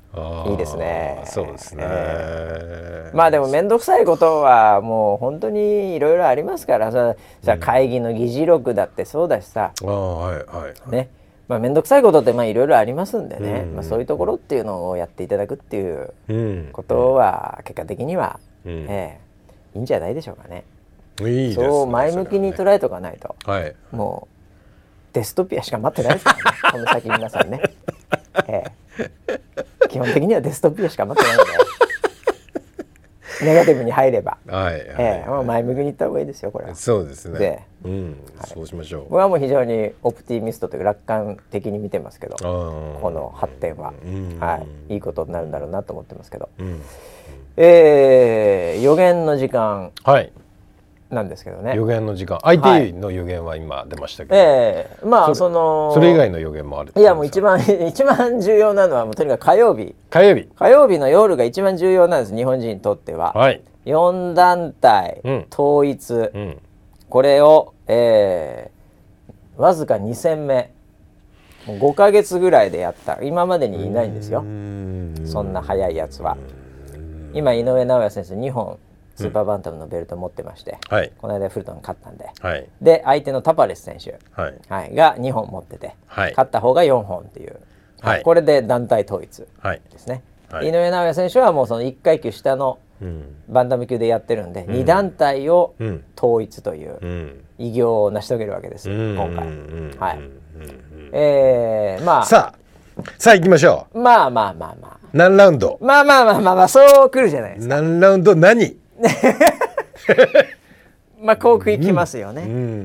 [0.48, 1.24] いいですね。
[1.26, 11.10] そうですね、えー、まあでも面倒くさいことはもう本当にいろいろありますからさ、さ会議の議事録だってそうだしさ、あはいはいね。
[11.48, 16.14] まあ面倒くさいことってまあいろいろありますんでね、まあ、そういうところっていうのをやっていただくっていう
[16.72, 19.20] ことは結果的には、うん、え
[19.74, 20.64] えいいんじゃないでしょうかね。
[21.22, 26.58] いいねそう前向きに捉えとかないと、はい、もうデストピアしか待ってないですからね。
[26.72, 27.62] この先皆さんね、
[28.48, 28.64] え
[28.98, 29.42] え、
[29.90, 31.54] 基本的にはデストピアしか待ってないんで
[33.46, 36.76] ネガティブに入れば、はい、前向きにいった方がいいですよこれは。
[36.76, 37.40] そうですね。
[37.40, 39.04] で、うん、はい、そうしましょう。
[39.04, 43.94] 僕はもう非常にオプティミストというか楽観的に見てますけど、この発展は、
[44.40, 46.82] はい、いいことになるんだろうなと思ってますけど、うん、
[47.58, 49.92] えー、予言の時間。
[50.04, 50.32] はい。
[51.14, 51.76] なんですけどね。
[51.76, 52.40] 予言の時間。
[52.44, 55.06] IT の予言は今出ましたけど、はい、ええ。
[55.06, 59.96] ー、まあそのそれ以外の予言もあるいやもう一番一番重要なのはもうとにかく火曜日。
[60.10, 60.50] 火曜日。
[60.56, 66.62] 火曜日の夜が一番重要なんです日本人にとっては、はい、4団体、うん、統一、うん、
[67.10, 70.72] これを、えー、わずか2戦目。
[71.66, 73.24] もう5か月ぐらいでやった。
[73.24, 74.42] 今までにいないんですよ。
[75.26, 76.38] そんな早いやつは。
[77.34, 78.78] 今井上尚弥選手2本
[79.16, 87.60] スーパーバンタムのベルトを持ってまして、うん、この間フルトン勝ったんで、はい、で相手のタパレス選手、はい、はい、が2本持ってて、はい、勝った方が4本っていう、
[88.02, 89.46] はい、これで団体統一
[89.92, 90.24] ですね、
[90.62, 92.80] 井上尚弥選手はもうその1階級下の
[93.50, 95.76] バンタム級でやってるんで、うん、2団体を
[96.18, 99.48] 統一という偉業を成し遂げるわけです、うん、今回、
[99.98, 100.20] はい、
[101.12, 102.26] えー、まあ。
[102.26, 102.64] さあ。
[103.18, 104.00] さあ行きましょう。
[104.00, 104.98] まあまあまあまあ。
[105.14, 105.80] 何ラウンド？
[105.82, 107.82] まあまあまあまあまあそうくるじゃないですか。
[107.82, 108.36] 何ラウンド？
[108.36, 108.78] 何？
[111.22, 112.42] まあこういきますよね、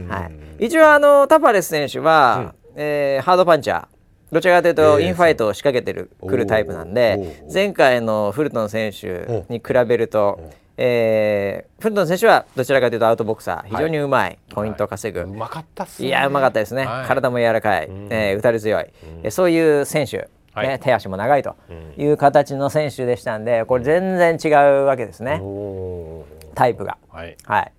[0.09, 3.87] はい、一応あのタパレス選手は、うん、えー、ハードパンチャー。
[4.31, 10.39] どちらかというとインファイトを仕掛けてる、くるタイプなんで前回のフルトン選手に比べると、
[10.77, 13.71] えー、フルトン選手はどちらかというとアウトボクサー。
[13.71, 18.87] 非常にうまい、はい、ポイントを稼ぐ、うまかったっす、ね、いやうまかったですね、はい、体も柔らかい、うん、えー、打たれ強い、
[19.25, 20.29] うん、そういう選手
[20.59, 21.57] はい、ね、手足も長いと
[21.97, 25.41] いう形の選手でしたんでこれ全然違うわけですね、
[26.55, 26.99] タイプが。
[27.11, 27.73] はい、はい。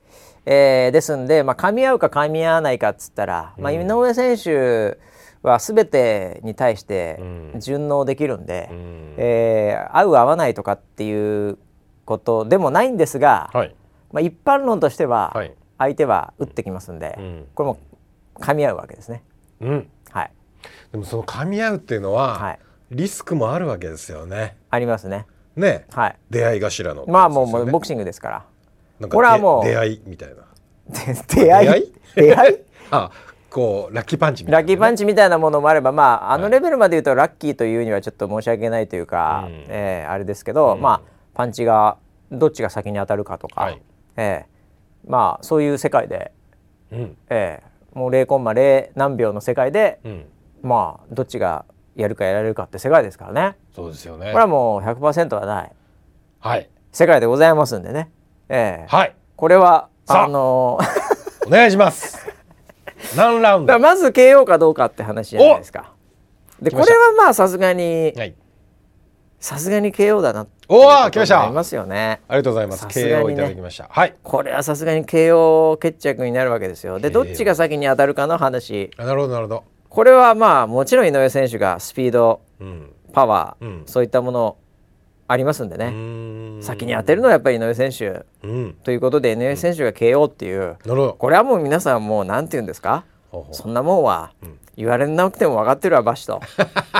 [0.45, 4.97] えー、ですんで、まあ、噛み合うか噛み合わないかっつったら、まあ、井上選手
[5.43, 7.19] は全てに対して
[7.59, 11.57] 順応できるんで、うん、えー、合う合わないとかっていう
[12.05, 13.75] ことでもないんですが、はい、
[14.11, 15.35] まあ、一般論としては
[15.77, 17.79] 相手は打ってきますんで、うん、これも
[18.35, 19.23] 噛み合うわけですね。
[19.61, 20.31] うん、はい、
[20.91, 22.59] でもその噛み合うっていうのは、はい
[22.91, 24.57] リスクもあるわけですよね。
[24.69, 25.25] ありますね。
[25.55, 28.45] ね、はい、出会い頭の、ね、まあもうボクシングですから。
[28.99, 30.35] なんかこれはもう出会いみたいな。
[31.27, 31.93] 出会い？
[32.15, 32.57] 出会い？
[32.91, 33.11] あ
[33.49, 41.01] こうラッキーパンチみたいな、ね、ラッキーパンチみたいなものもあればまああのレベルまで言うとラッキーというにはちょっと申し訳ないというか、はい、えー、あれですけど、うん、まあ
[41.33, 41.97] パンチが
[42.31, 43.81] どっちが先に当たるかとか、はい、
[44.17, 46.31] えー、まあそういう世界で、
[46.91, 50.25] うん、えー、もう0コンマ0何秒の世界で、うん、
[50.61, 51.65] まあどっちが
[52.01, 53.57] やるかやられるかって世界ですからね。
[53.75, 54.31] そうですよね。
[54.31, 55.71] これはもう100%はない、
[56.39, 58.09] はい、世界でございますんでね、
[58.49, 60.27] えー、はい、これはあ。
[60.27, 62.27] のー、お願いします。
[63.15, 63.79] 何ラウンド？
[63.79, 65.93] まず KO かどうかって話じゃないですか。
[66.61, 68.13] でこれはまあさすがに
[69.39, 71.47] さすがに KO だなおお来ました。
[71.47, 72.21] いますよね。
[72.27, 73.87] ありがとうございます、ね、KO いただきました。
[73.89, 74.15] はい。
[74.21, 76.99] これはさすがに KO 決着になるわけですよ。
[76.99, 78.91] でどっちが先に当たるかの話。
[78.97, 84.57] なるほどなるほどこれはまあもちろん井上選手がスピード、うん、パワー、うん、そういったもの
[85.27, 86.61] ありますんでね。
[86.63, 90.77] 先に当てるのはやっぱり井上選手、うん、ということで井上選手が KO っていう、
[91.17, 93.05] これはもう皆さんもう何て言うんですか？
[93.51, 94.31] そんなもんは
[94.75, 96.41] 言われなくても分かってるわバシと。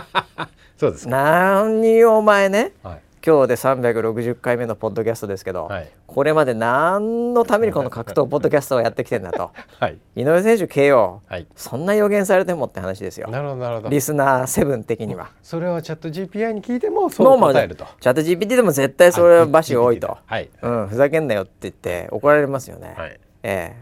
[0.77, 13.29] そうです何お前ね、はい今日で360回目のポッドキャストですけど、はい、これまで何のためにこの格闘ポッドキャストをやってきてんだと、はい、井上選手 KO、はい、そんな予言されてもって話ですよ。
[13.29, 13.89] なるほどなるほど。
[13.89, 15.31] リスナー7的には。
[15.43, 20.49] それはチャット GPI に聞いてもそう答えると、チャット GPT でも絶対それは馬氏多いと、はい。
[20.61, 23.19] うん、ふざけんなよって言って怒られますよね、はい。
[23.43, 23.75] え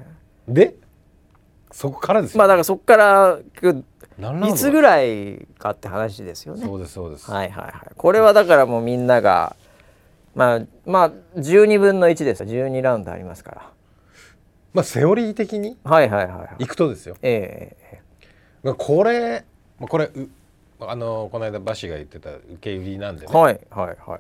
[0.50, 0.76] ー、で
[1.72, 3.40] そこからですよ、まあだからそこから
[4.20, 6.66] いつぐらいかって話ですよね。
[6.66, 7.30] そうですそうです。
[7.30, 7.74] はいはいはい。
[7.96, 9.56] これはだからもうみんなが
[10.36, 13.72] まあまあ12分の1です12ラウンドありますから。
[14.74, 16.64] まあセオリー的にはいはいはい。
[16.64, 17.16] いくとですよ。
[17.22, 19.46] ええー、これ
[19.80, 20.10] これ
[20.80, 23.34] あのこの間バシが言ってた受け売りなんでね。
[23.34, 24.20] はいはいはい。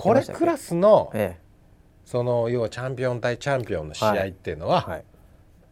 [0.00, 1.40] これクラスの、ええ、
[2.04, 5.04] その要はチャンピオン対チャンピオンの試合っていうのは、はいはい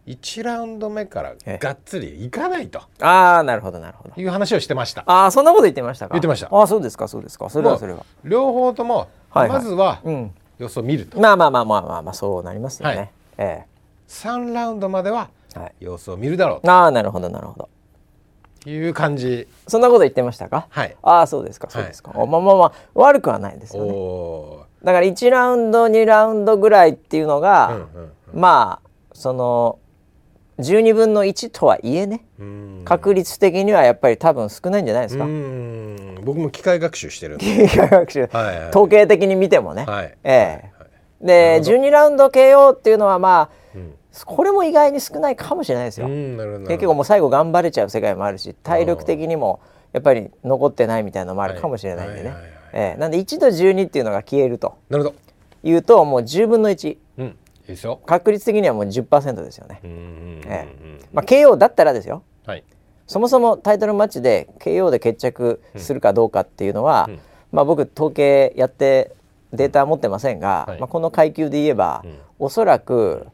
[0.07, 2.81] 1ラウンド目からがっつりいかないと。
[3.01, 4.21] ああなるほどなるほど。
[4.21, 5.03] いう話をしてました。
[5.07, 6.15] ああそんなこと言ってましたか？
[6.15, 6.49] 言ってました。
[6.51, 7.49] ああそうですかそうですか。
[7.49, 8.05] それはそれは。
[8.25, 10.01] 両方とも、はいはい、まずは
[10.59, 13.67] 様子を見ると、まあまあまあまあまあまあそうなりますよね、はい、ええ。
[14.09, 15.31] 3ラウンドまでは
[15.81, 17.69] 様子を見るだろうと、ああなるほどなるほど。
[18.67, 19.49] いう感じ。
[19.69, 20.67] そんなこと言ってましたか？
[20.69, 20.97] はい。
[21.03, 24.67] ああそうですかそうですか、はい、まあまあまあ悪くはないですよね。
[24.85, 29.79] だから1ラウンド2ラウンドぐらいっていうのが、うんうんうん、まあその
[30.59, 32.25] 12分の1とはいえね
[32.85, 35.25] 確率的にはやっぱり多分少ないんじゃないですか。
[36.23, 40.73] 僕も機械学習してる機械学習、はいはい、統計的に見てもね、はい、ええ。
[41.23, 43.95] ー、で12ラウンド KO っていうのはまあ、うん、
[44.25, 46.09] これも意外に少ないかもしれないですよ。
[46.09, 49.61] 結局もう最後頑張れちゃう世界もあるし体力的にも
[49.93, 52.35] やっぱり残ってないみたいなのもあるかもしれないんでね、
[52.73, 55.17] ええ、なんで1と12っていうのが消えるとなるほど。
[55.63, 57.39] いうともう10分の1、うん、いいですよ
[58.07, 60.69] 確率的にはもう10%ですよね、え
[61.03, 61.07] え。
[61.13, 62.65] まあ、KO だったらですよ、はい、
[63.07, 67.21] そもそもタイトルマッチで KO で決着するかどうかっていうのは、うん、
[67.53, 69.13] まあ、僕統計やって
[69.53, 73.27] データ持ってませんが、はい、まあ、この階級で言えば、うん、おそらく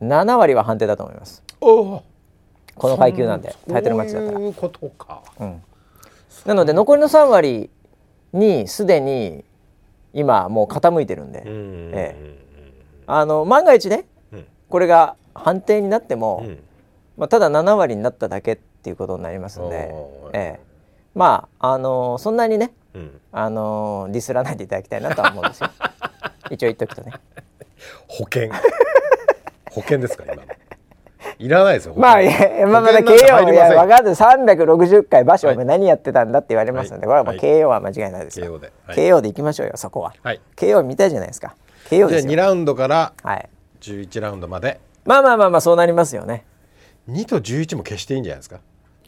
[0.00, 1.42] 7割は判定だと思います。
[1.60, 2.02] こ
[2.90, 4.40] の階級なんでタイトルマッチだったら。
[4.40, 5.62] いうことか、うん、
[6.44, 7.70] なので残りの3割
[8.32, 9.44] にすでに
[10.12, 12.45] 今もう傾いてるんで、ええ、
[13.06, 14.06] あの万が一ね、
[14.68, 16.58] これが判定になっても、うん、
[17.16, 19.94] まあ、ただ7割になっただけっていうことになりますんで、
[20.32, 20.60] ええ、
[21.14, 25.70] まああのー、そんなにね、うん、あのー、ディスらないでいただきたいなとは思うんですよ。
[26.50, 27.12] 一応言っとくとね。
[28.08, 28.50] 保険。
[29.70, 30.42] 保険ですか今
[31.38, 31.94] いらないですよ。
[31.96, 38.56] まあ、いや、まあ、まだ KO、いや、分かって、三百六十回、場所、はい、何やってたんだって言われますので、はい、これはもう KO は間違いないですよ。
[38.56, 40.14] KO で、はい、KO でいきましょうよ、そこは。
[40.22, 41.54] はい、KO 見たいじゃないですか。
[41.88, 42.08] KO ですよ。
[42.08, 43.12] じゃ二ラウンドから
[43.80, 44.80] 十一ラウンドまで。
[45.04, 46.44] まあまあまあまあそうなりますよね。
[47.08, 48.58] 2と11も消していいんじゃないですか？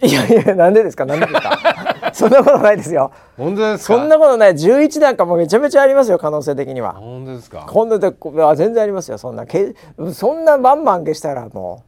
[0.00, 1.04] いやいやなんでですか？
[1.04, 2.10] なんでですか？
[2.14, 3.10] そんなことないですよ。
[3.36, 4.52] 本当ですそんなことない。
[4.52, 6.92] 11なんかもめちゃめちゃありますよ可能性的には。
[6.94, 7.66] 本当ですか？
[7.68, 8.12] 今度で
[8.56, 9.46] 全然ありますよそんな。
[9.46, 9.74] け
[10.12, 11.87] そんなバンバン消したらもう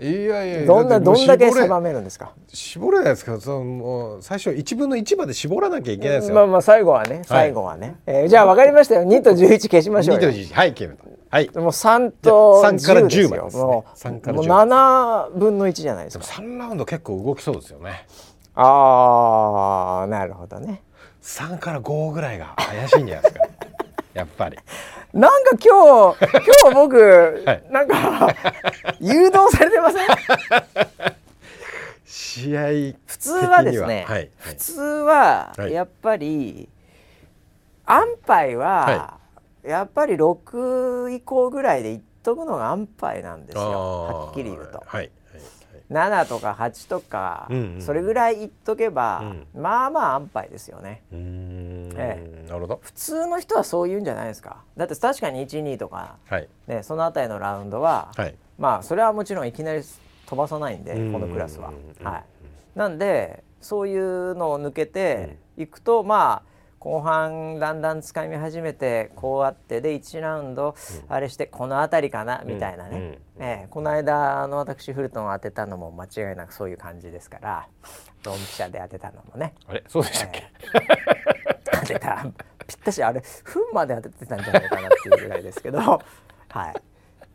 [0.00, 2.32] いやいやどんなどんだけ狭めるんですか？
[2.48, 11.50] 絞れないですけどそのもう最初1分の1まで絞らなきゃいけないですよまあまあ最後はね最後はね、はい、えー、じゃあ分かりましたよ2と11消しましょうよ2と11はい決めたはい。
[11.54, 14.36] もう3と10から10までです、ね、もう3から10。
[14.36, 16.24] もう7分の1じゃないですか。
[16.24, 18.04] 3ラウンド結構動きそうですよね。
[18.56, 20.82] ああ、なるほどね。
[21.22, 23.40] 3から5ぐらいが怪しいんじゃないですか。
[24.12, 24.58] やっぱり。
[25.12, 26.24] なんか今日
[26.64, 28.28] 今日僕、はい、なんか
[29.00, 30.06] 誘導されてません？
[32.06, 32.62] 試合
[33.06, 34.18] 普通はですね、はい。
[34.18, 36.68] はい、普通はやっぱり、
[37.86, 39.18] 安牌は、
[39.64, 43.62] やっぱり6以降ぐらいでいっとくのが安牌なんですよ。
[43.62, 44.82] はっきり言うと。
[44.86, 45.10] はい、
[45.90, 49.20] 7とか8とか、うんうん、それぐらいいっとけば、
[49.54, 51.02] うん、まあまあ安牌ですよね。
[51.12, 52.80] ええ、なるほど。
[52.82, 54.58] 普通の人はそう言うんじゃないですか。
[54.76, 59.82] だって確かに12とか、はい、ね、その辺りのラウンドは、はい、まあそれはもちろんいきなり
[60.26, 61.72] 飛ばさないんでこのクラスは。
[62.04, 62.24] はい、
[62.78, 66.49] なんでそういうのを抜けていくと、まあ
[66.80, 70.74] 後半だんだん掴み始めてこうあってで1ラウンド
[71.10, 77.68] あれしてこの辺りかなみたいなね、えこの間の私フルトン当てたのも間違いなくそういう感じですから
[78.22, 79.54] ドンピシャで当てたのもね。
[79.68, 82.26] あれそうでしたっけ、えー、当てた。
[82.66, 85.78] ぴったしあれ分まで当ててたんじゃないかなっていうぐらいですけど。
[86.48, 86.74] はい。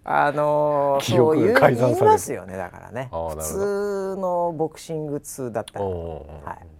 [0.07, 3.09] あのー、そういう言いますよねだからね。
[3.11, 6.74] 普通のボクシング通だったら、はい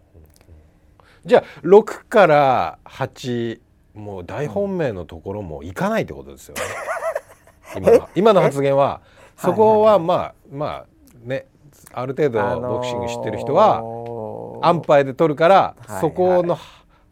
[1.26, 3.60] じゃあ6から8
[3.96, 6.62] もう大本命のところも行かないってことですよね。
[7.76, 9.02] 今の今の発言は
[9.38, 11.48] そこはまあまあね
[11.94, 13.82] ある程度ボクシング知ってる人は
[14.62, 16.58] 安牌で取るからそこの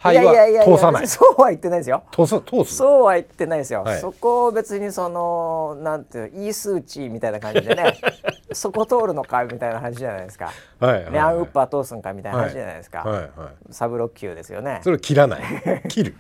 [0.04, 1.08] 範囲は通さない。
[1.08, 2.04] そうは言ってないですよ。
[2.12, 2.76] 通す通す？
[2.76, 7.98] そうは言ってないですよ、はい、そこを別にそのなんていういい数値みたいな感じでね
[8.52, 14.82] そこ通るのかみたいな話じゃないですか、はいはいはい、アンウッパー通すんかみたいな話じゃないですか、はいはいはい、サブロッキューですよね。
[14.84, 15.42] それ切らない？
[15.90, 16.16] 切る？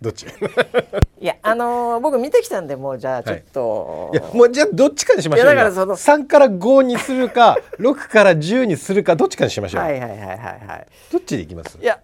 [0.00, 0.26] どっち？
[1.18, 9.82] いやあのー、僕見てきたんでもうじゃあちょっと、はい、いやもうじゃあどっちかにしましょうだからその3から5にするか6から10にするかどっちかにしましょう。
[9.82, 10.86] はいはいはいはいはい。
[11.10, 11.78] どっちでいきます？
[11.80, 11.98] いや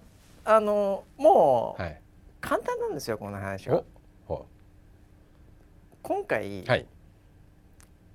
[0.44, 2.00] あのもう、はい、
[2.40, 3.82] 簡単なんですよこの話は。
[6.02, 6.86] 今回、はい、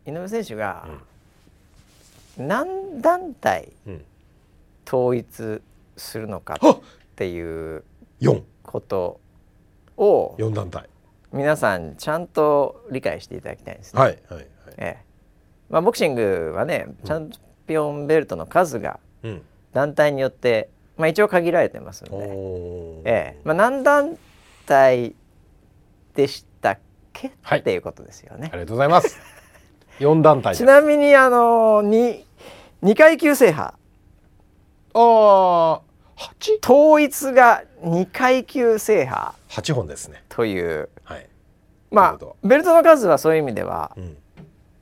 [0.06, 0.86] 井上選手が
[2.38, 3.72] 何団体
[4.86, 5.62] 統一
[5.96, 6.58] するのかっ！
[7.16, 7.84] ていう
[8.64, 9.20] こと
[9.96, 10.90] を4団体。
[11.32, 14.02] 皆さんちゃんと理解していただきたいんですね。
[14.02, 14.48] はいはいはい。
[14.78, 15.04] ええ。
[15.70, 17.32] まあ、ボクシングはねチャン
[17.66, 19.00] ピオンベルトの数が
[19.74, 22.26] 団体によってまあ、一応限られてますので、
[23.06, 23.42] ええ。
[23.44, 24.18] まあ、何団
[24.66, 25.16] 体
[26.16, 26.80] でしたっ
[27.14, 28.50] け、はい、っていうことですよね。
[28.52, 29.20] ありがとうございます。
[30.00, 32.24] 4団体ちなみにあの 2,
[32.84, 33.74] 2階級制覇。
[34.94, 35.82] あ
[36.64, 39.34] 統一が2階級制覇。
[39.50, 40.24] 8本ですね。
[40.30, 41.28] という、はい、
[41.92, 44.18] まあベルトの数はそういう意味では、うん、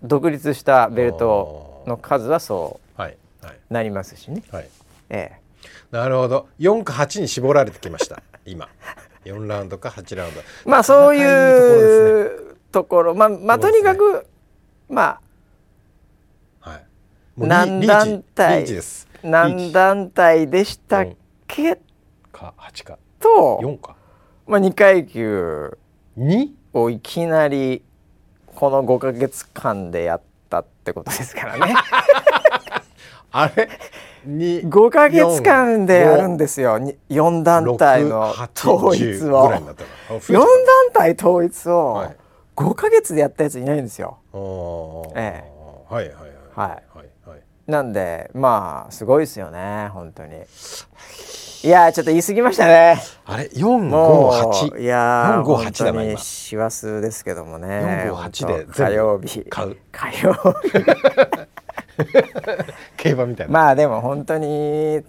[0.03, 2.85] 独立したベルトの数はそう
[3.69, 4.43] なりますしね。
[4.51, 4.69] はい、
[5.09, 5.39] ええ、
[5.91, 6.47] なるほど。
[6.59, 8.21] 4か8に絞られてきました。
[8.45, 8.67] 今。
[9.25, 10.41] 4ラウンドか8ラウンド。
[10.65, 14.27] まあそういうところ、まあ、まあとにかく、
[14.87, 15.19] ま
[16.61, 16.85] あ、はい、
[17.37, 18.65] 何団体
[19.23, 21.07] 何団体でしたっ
[21.47, 21.79] け？
[22.31, 22.99] か8か。
[23.19, 23.95] と4か、
[24.45, 25.77] まあ、2階級
[26.73, 27.81] をいきなり
[28.45, 31.73] この5か月間でやったってことですからね。
[33.31, 33.69] あれ？
[34.25, 36.77] 5か月間でやるんですよ
[37.09, 40.41] 4団体の統一を4団
[40.93, 42.05] 体統一を
[42.55, 44.17] 5か月でやったやついないんですよ。
[45.15, 46.13] ええ、はいはい
[46.55, 50.35] はいはい、はい、なんでまあすごいですよね本当に。
[51.63, 53.01] いやちょっと言い過ぎましたね。
[53.25, 53.49] あれ？
[53.53, 54.67] 四五八？
[54.79, 56.19] いや四五八だな今。
[56.19, 58.03] 師走ですけどもね。
[58.05, 59.77] 四五八で火曜日買う。
[59.91, 60.69] 火曜日。
[62.97, 63.53] 競馬みたいな。
[63.53, 65.03] まあでも本当に。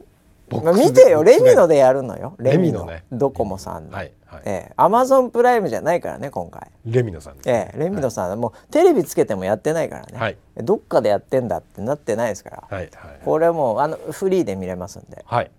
[0.49, 2.37] まあ、見てよレミノでやるのよ。
[2.39, 3.05] レミノね。
[3.11, 4.72] ドコモさんはいはい、ええ。
[4.76, 6.70] アマゾンプライムじゃないからね今回。
[6.84, 15.51] レミノさんええレミノさん、はい、もうテレビつけてもやってないからね、はい、どっかでやってんだってなってないですから、はいはい、これもあのフリーで見れますんで、はい、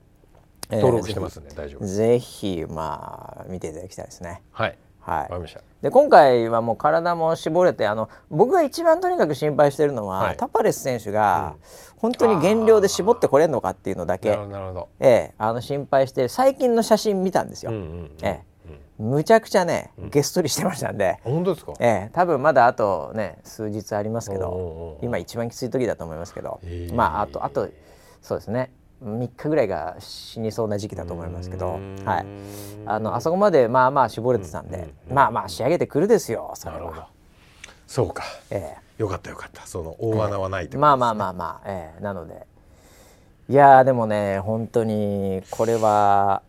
[0.71, 4.41] 登録してますね、大丈夫ぜひまあ見ていただきたいですね。
[4.51, 4.78] はい。
[4.99, 5.34] はい、
[5.82, 11.55] で今回はもう体も絞れてあの僕が一番とにかく心配しているのは、はい、タパレス選手が
[11.97, 14.38] 本当に減量で絞ってこれるのかっていうのだけ、
[14.99, 17.71] ええ、あの心配して最近の写真見たんですよ。
[17.71, 18.57] うんうんうん、ええ。
[18.99, 26.59] むちゃくちゃね、げっそりしてましたんで、本当ですか、ええ、多分まだあとね数日ありますけど今一番きつい時だと思いますけど、
[26.93, 27.69] まああとあと
[28.21, 28.71] そうですね
[29.04, 32.26] 3日ぐらいが死にそうな時期だと思いますけど、はい、
[32.86, 37.10] あのあそこまでまあまあ絞れてたんで、まあまあ仕上げてくるですよそれは。
[37.86, 39.66] そうか、ええ、よかったよかった。
[39.66, 40.78] その大穴はないってことです、ね。
[40.78, 42.48] えー、まあまあまあまあ、ええ、なので。
[43.50, 46.41] いやでもね本当にこれは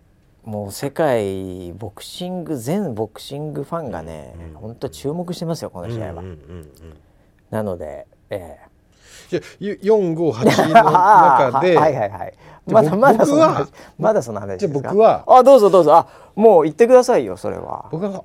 [0.44, 6.24] もう世界ボクシング全ボクシングファンがね、うん、本当注目してますよこの試合は。
[7.50, 8.67] なので、ええ。
[9.60, 12.34] 458の中で はいはいはい。
[12.66, 15.94] まだまだその話まだその話じゃ僕はあどうぞどうぞ。
[15.94, 17.86] あもう言ってくださいよそれは。
[17.90, 18.24] 僕は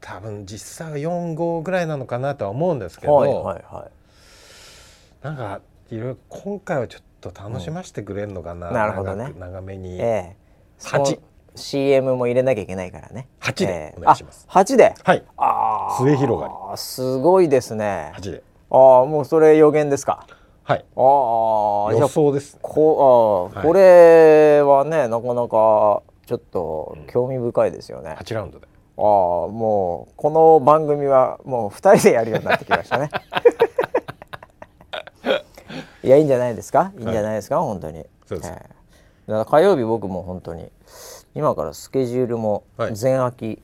[0.00, 3.88] 多分実際は四五ぐらいなのかなとは思うんですけど、はいはいは
[5.22, 5.60] い、なんか
[5.90, 9.32] いろいろ今回はちょっと楽しませてくれるのかな、うん、なるほどね。
[9.38, 11.20] 長めに、えー、8
[11.56, 13.28] CM も入れなきゃいけないからね。
[13.38, 14.94] 八でお願いします、えー、で。
[15.02, 15.24] はい。
[15.98, 16.54] 末広がり。
[16.76, 18.10] すごいですね。
[18.14, 18.42] 八で。
[18.70, 20.26] ああもうそれ予言ですか？
[20.62, 20.84] はい。
[20.96, 21.00] あ
[21.90, 28.14] あ予想です、ね、こあ、はい、これはねなかなかちょっと興味深いですよね。
[28.16, 28.66] 八、ラウンドで。
[28.96, 33.10] ああもうこの番組はもう二人でやるようになってきましたね。
[36.02, 36.92] いやいいんじゃないですか？
[36.98, 38.06] いいんじゃないですか、はい、本当に。
[38.26, 40.70] そうです、えー、だから火曜日僕も本当に
[41.34, 42.62] 今からスケジュールも
[42.92, 43.62] 全空き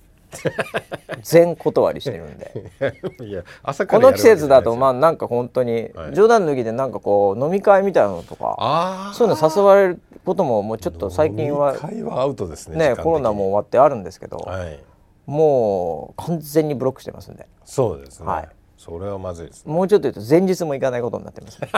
[1.22, 2.52] 全断りしてるんで。
[3.88, 14.78] この季節だとまあなんか本当に冗談抜きでなんかこう飲み会みたいなのとかそういうの誘われることももうちょっと最近は会はアウトですねねコロナも終わってあるんですけど、はい、
[15.26, 17.46] もう完全にブロックしてますんで。
[17.64, 21.68] そうですね、はい、それはまずいです、ね、もうちょっと言うと前日も行かないことになってます、ね、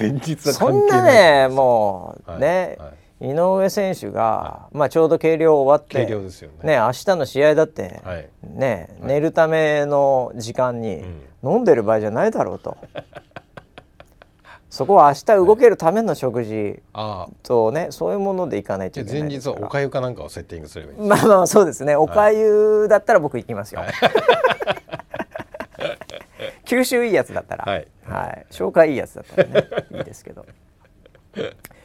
[0.00, 11.04] 前日はそんなねもうね、はいはい井上選手が、はい、まあ、ちょうど計量終わって計量ですよね、ね、明日の試合だって、はい、ね、はい、寝るための時間に
[11.42, 12.76] 飲んでる場合じゃないだろうと。
[14.70, 16.82] そこは明日動けるための食事
[17.42, 21.96] とね、そういうものでいかないといけない前日はおかゆかなんかをセッティングすればいいまあまあそうですね。
[21.96, 23.80] おかゆだったら僕行きますよ、
[26.66, 30.44] 九州いいやつだったら、はい、はい、消化いいやつだったらねいいですけど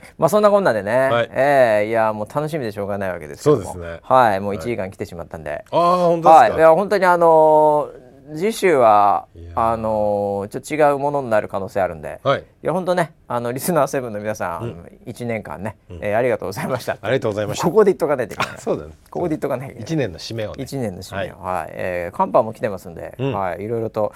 [0.18, 3.99] まあそんなこんなでね、はい、えー、いやもう楽しみでしょうがないわけですけどそうですね。
[4.04, 8.04] はいもう1時間来てしまったんで、はい、ああ本当ですか、はい、いや本当にあのー
[8.36, 16.97] 次週はあのー、ちょっと違うものになる可能性あるんで、はい、いや本当ねあのリスナーセブンの皆さん、うん、1年間ね、うん、えー、ありがとうございました。
[17.01, 17.68] ありがとうございました。
[17.68, 18.58] ここで言っとかないといけない。
[18.60, 18.93] そうだね。
[19.10, 19.93] ここで言っとかないといけない。
[19.93, 21.41] 1年の締めを、ね、1年の締めを。
[21.41, 23.64] はい、はい、えー、寒波も来てますんで、うん、はい。
[23.64, 24.14] いろいろと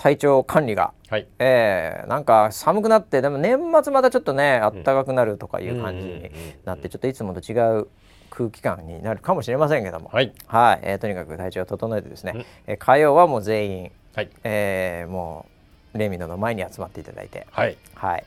[0.00, 6.30] 体調管理が、はい、えー、なんか寒くなってでも年末またちょっとねあったかくなるとかいう感じに
[6.64, 7.86] なってちょっといつもと違う
[8.30, 15.44] 空気感になるかもしれませんけども、はい、はい、えー、とにかく体調を整えてですね、うん、えー、火曜はもう全員、はい、えー、も
[15.92, 18.24] うレミノの前に集まっていただいて、はい、はい、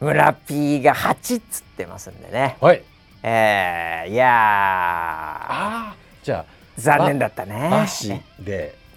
[0.00, 2.82] 村 P が8っつってますんでね、はい、
[3.22, 7.68] えー、いやあじゃあ残念だったね。
[7.70, 7.86] マ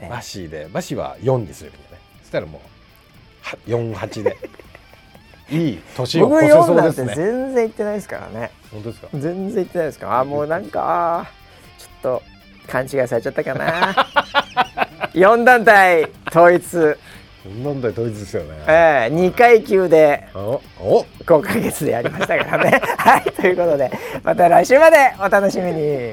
[0.04, 2.01] シでバシーでバシーは4にすればいいんだね。
[2.22, 2.62] そしたらも
[3.68, 4.38] う48で。
[5.51, 7.14] いい年を越せそうですね。
[7.16, 8.49] 全然いってないですからね。
[8.72, 9.08] 本当ですか？
[9.14, 11.28] 全然いってないですかあもうなんか
[11.78, 12.24] ちょっと
[12.68, 13.93] 勘違いされちゃったかな。
[15.14, 16.64] 4団体統一。
[17.45, 18.56] 4団体統一ですよね。
[18.68, 22.82] ええー、2階級で5か月でやりましたからね。
[22.97, 23.91] はいということで
[24.24, 26.12] また来週までお楽しみに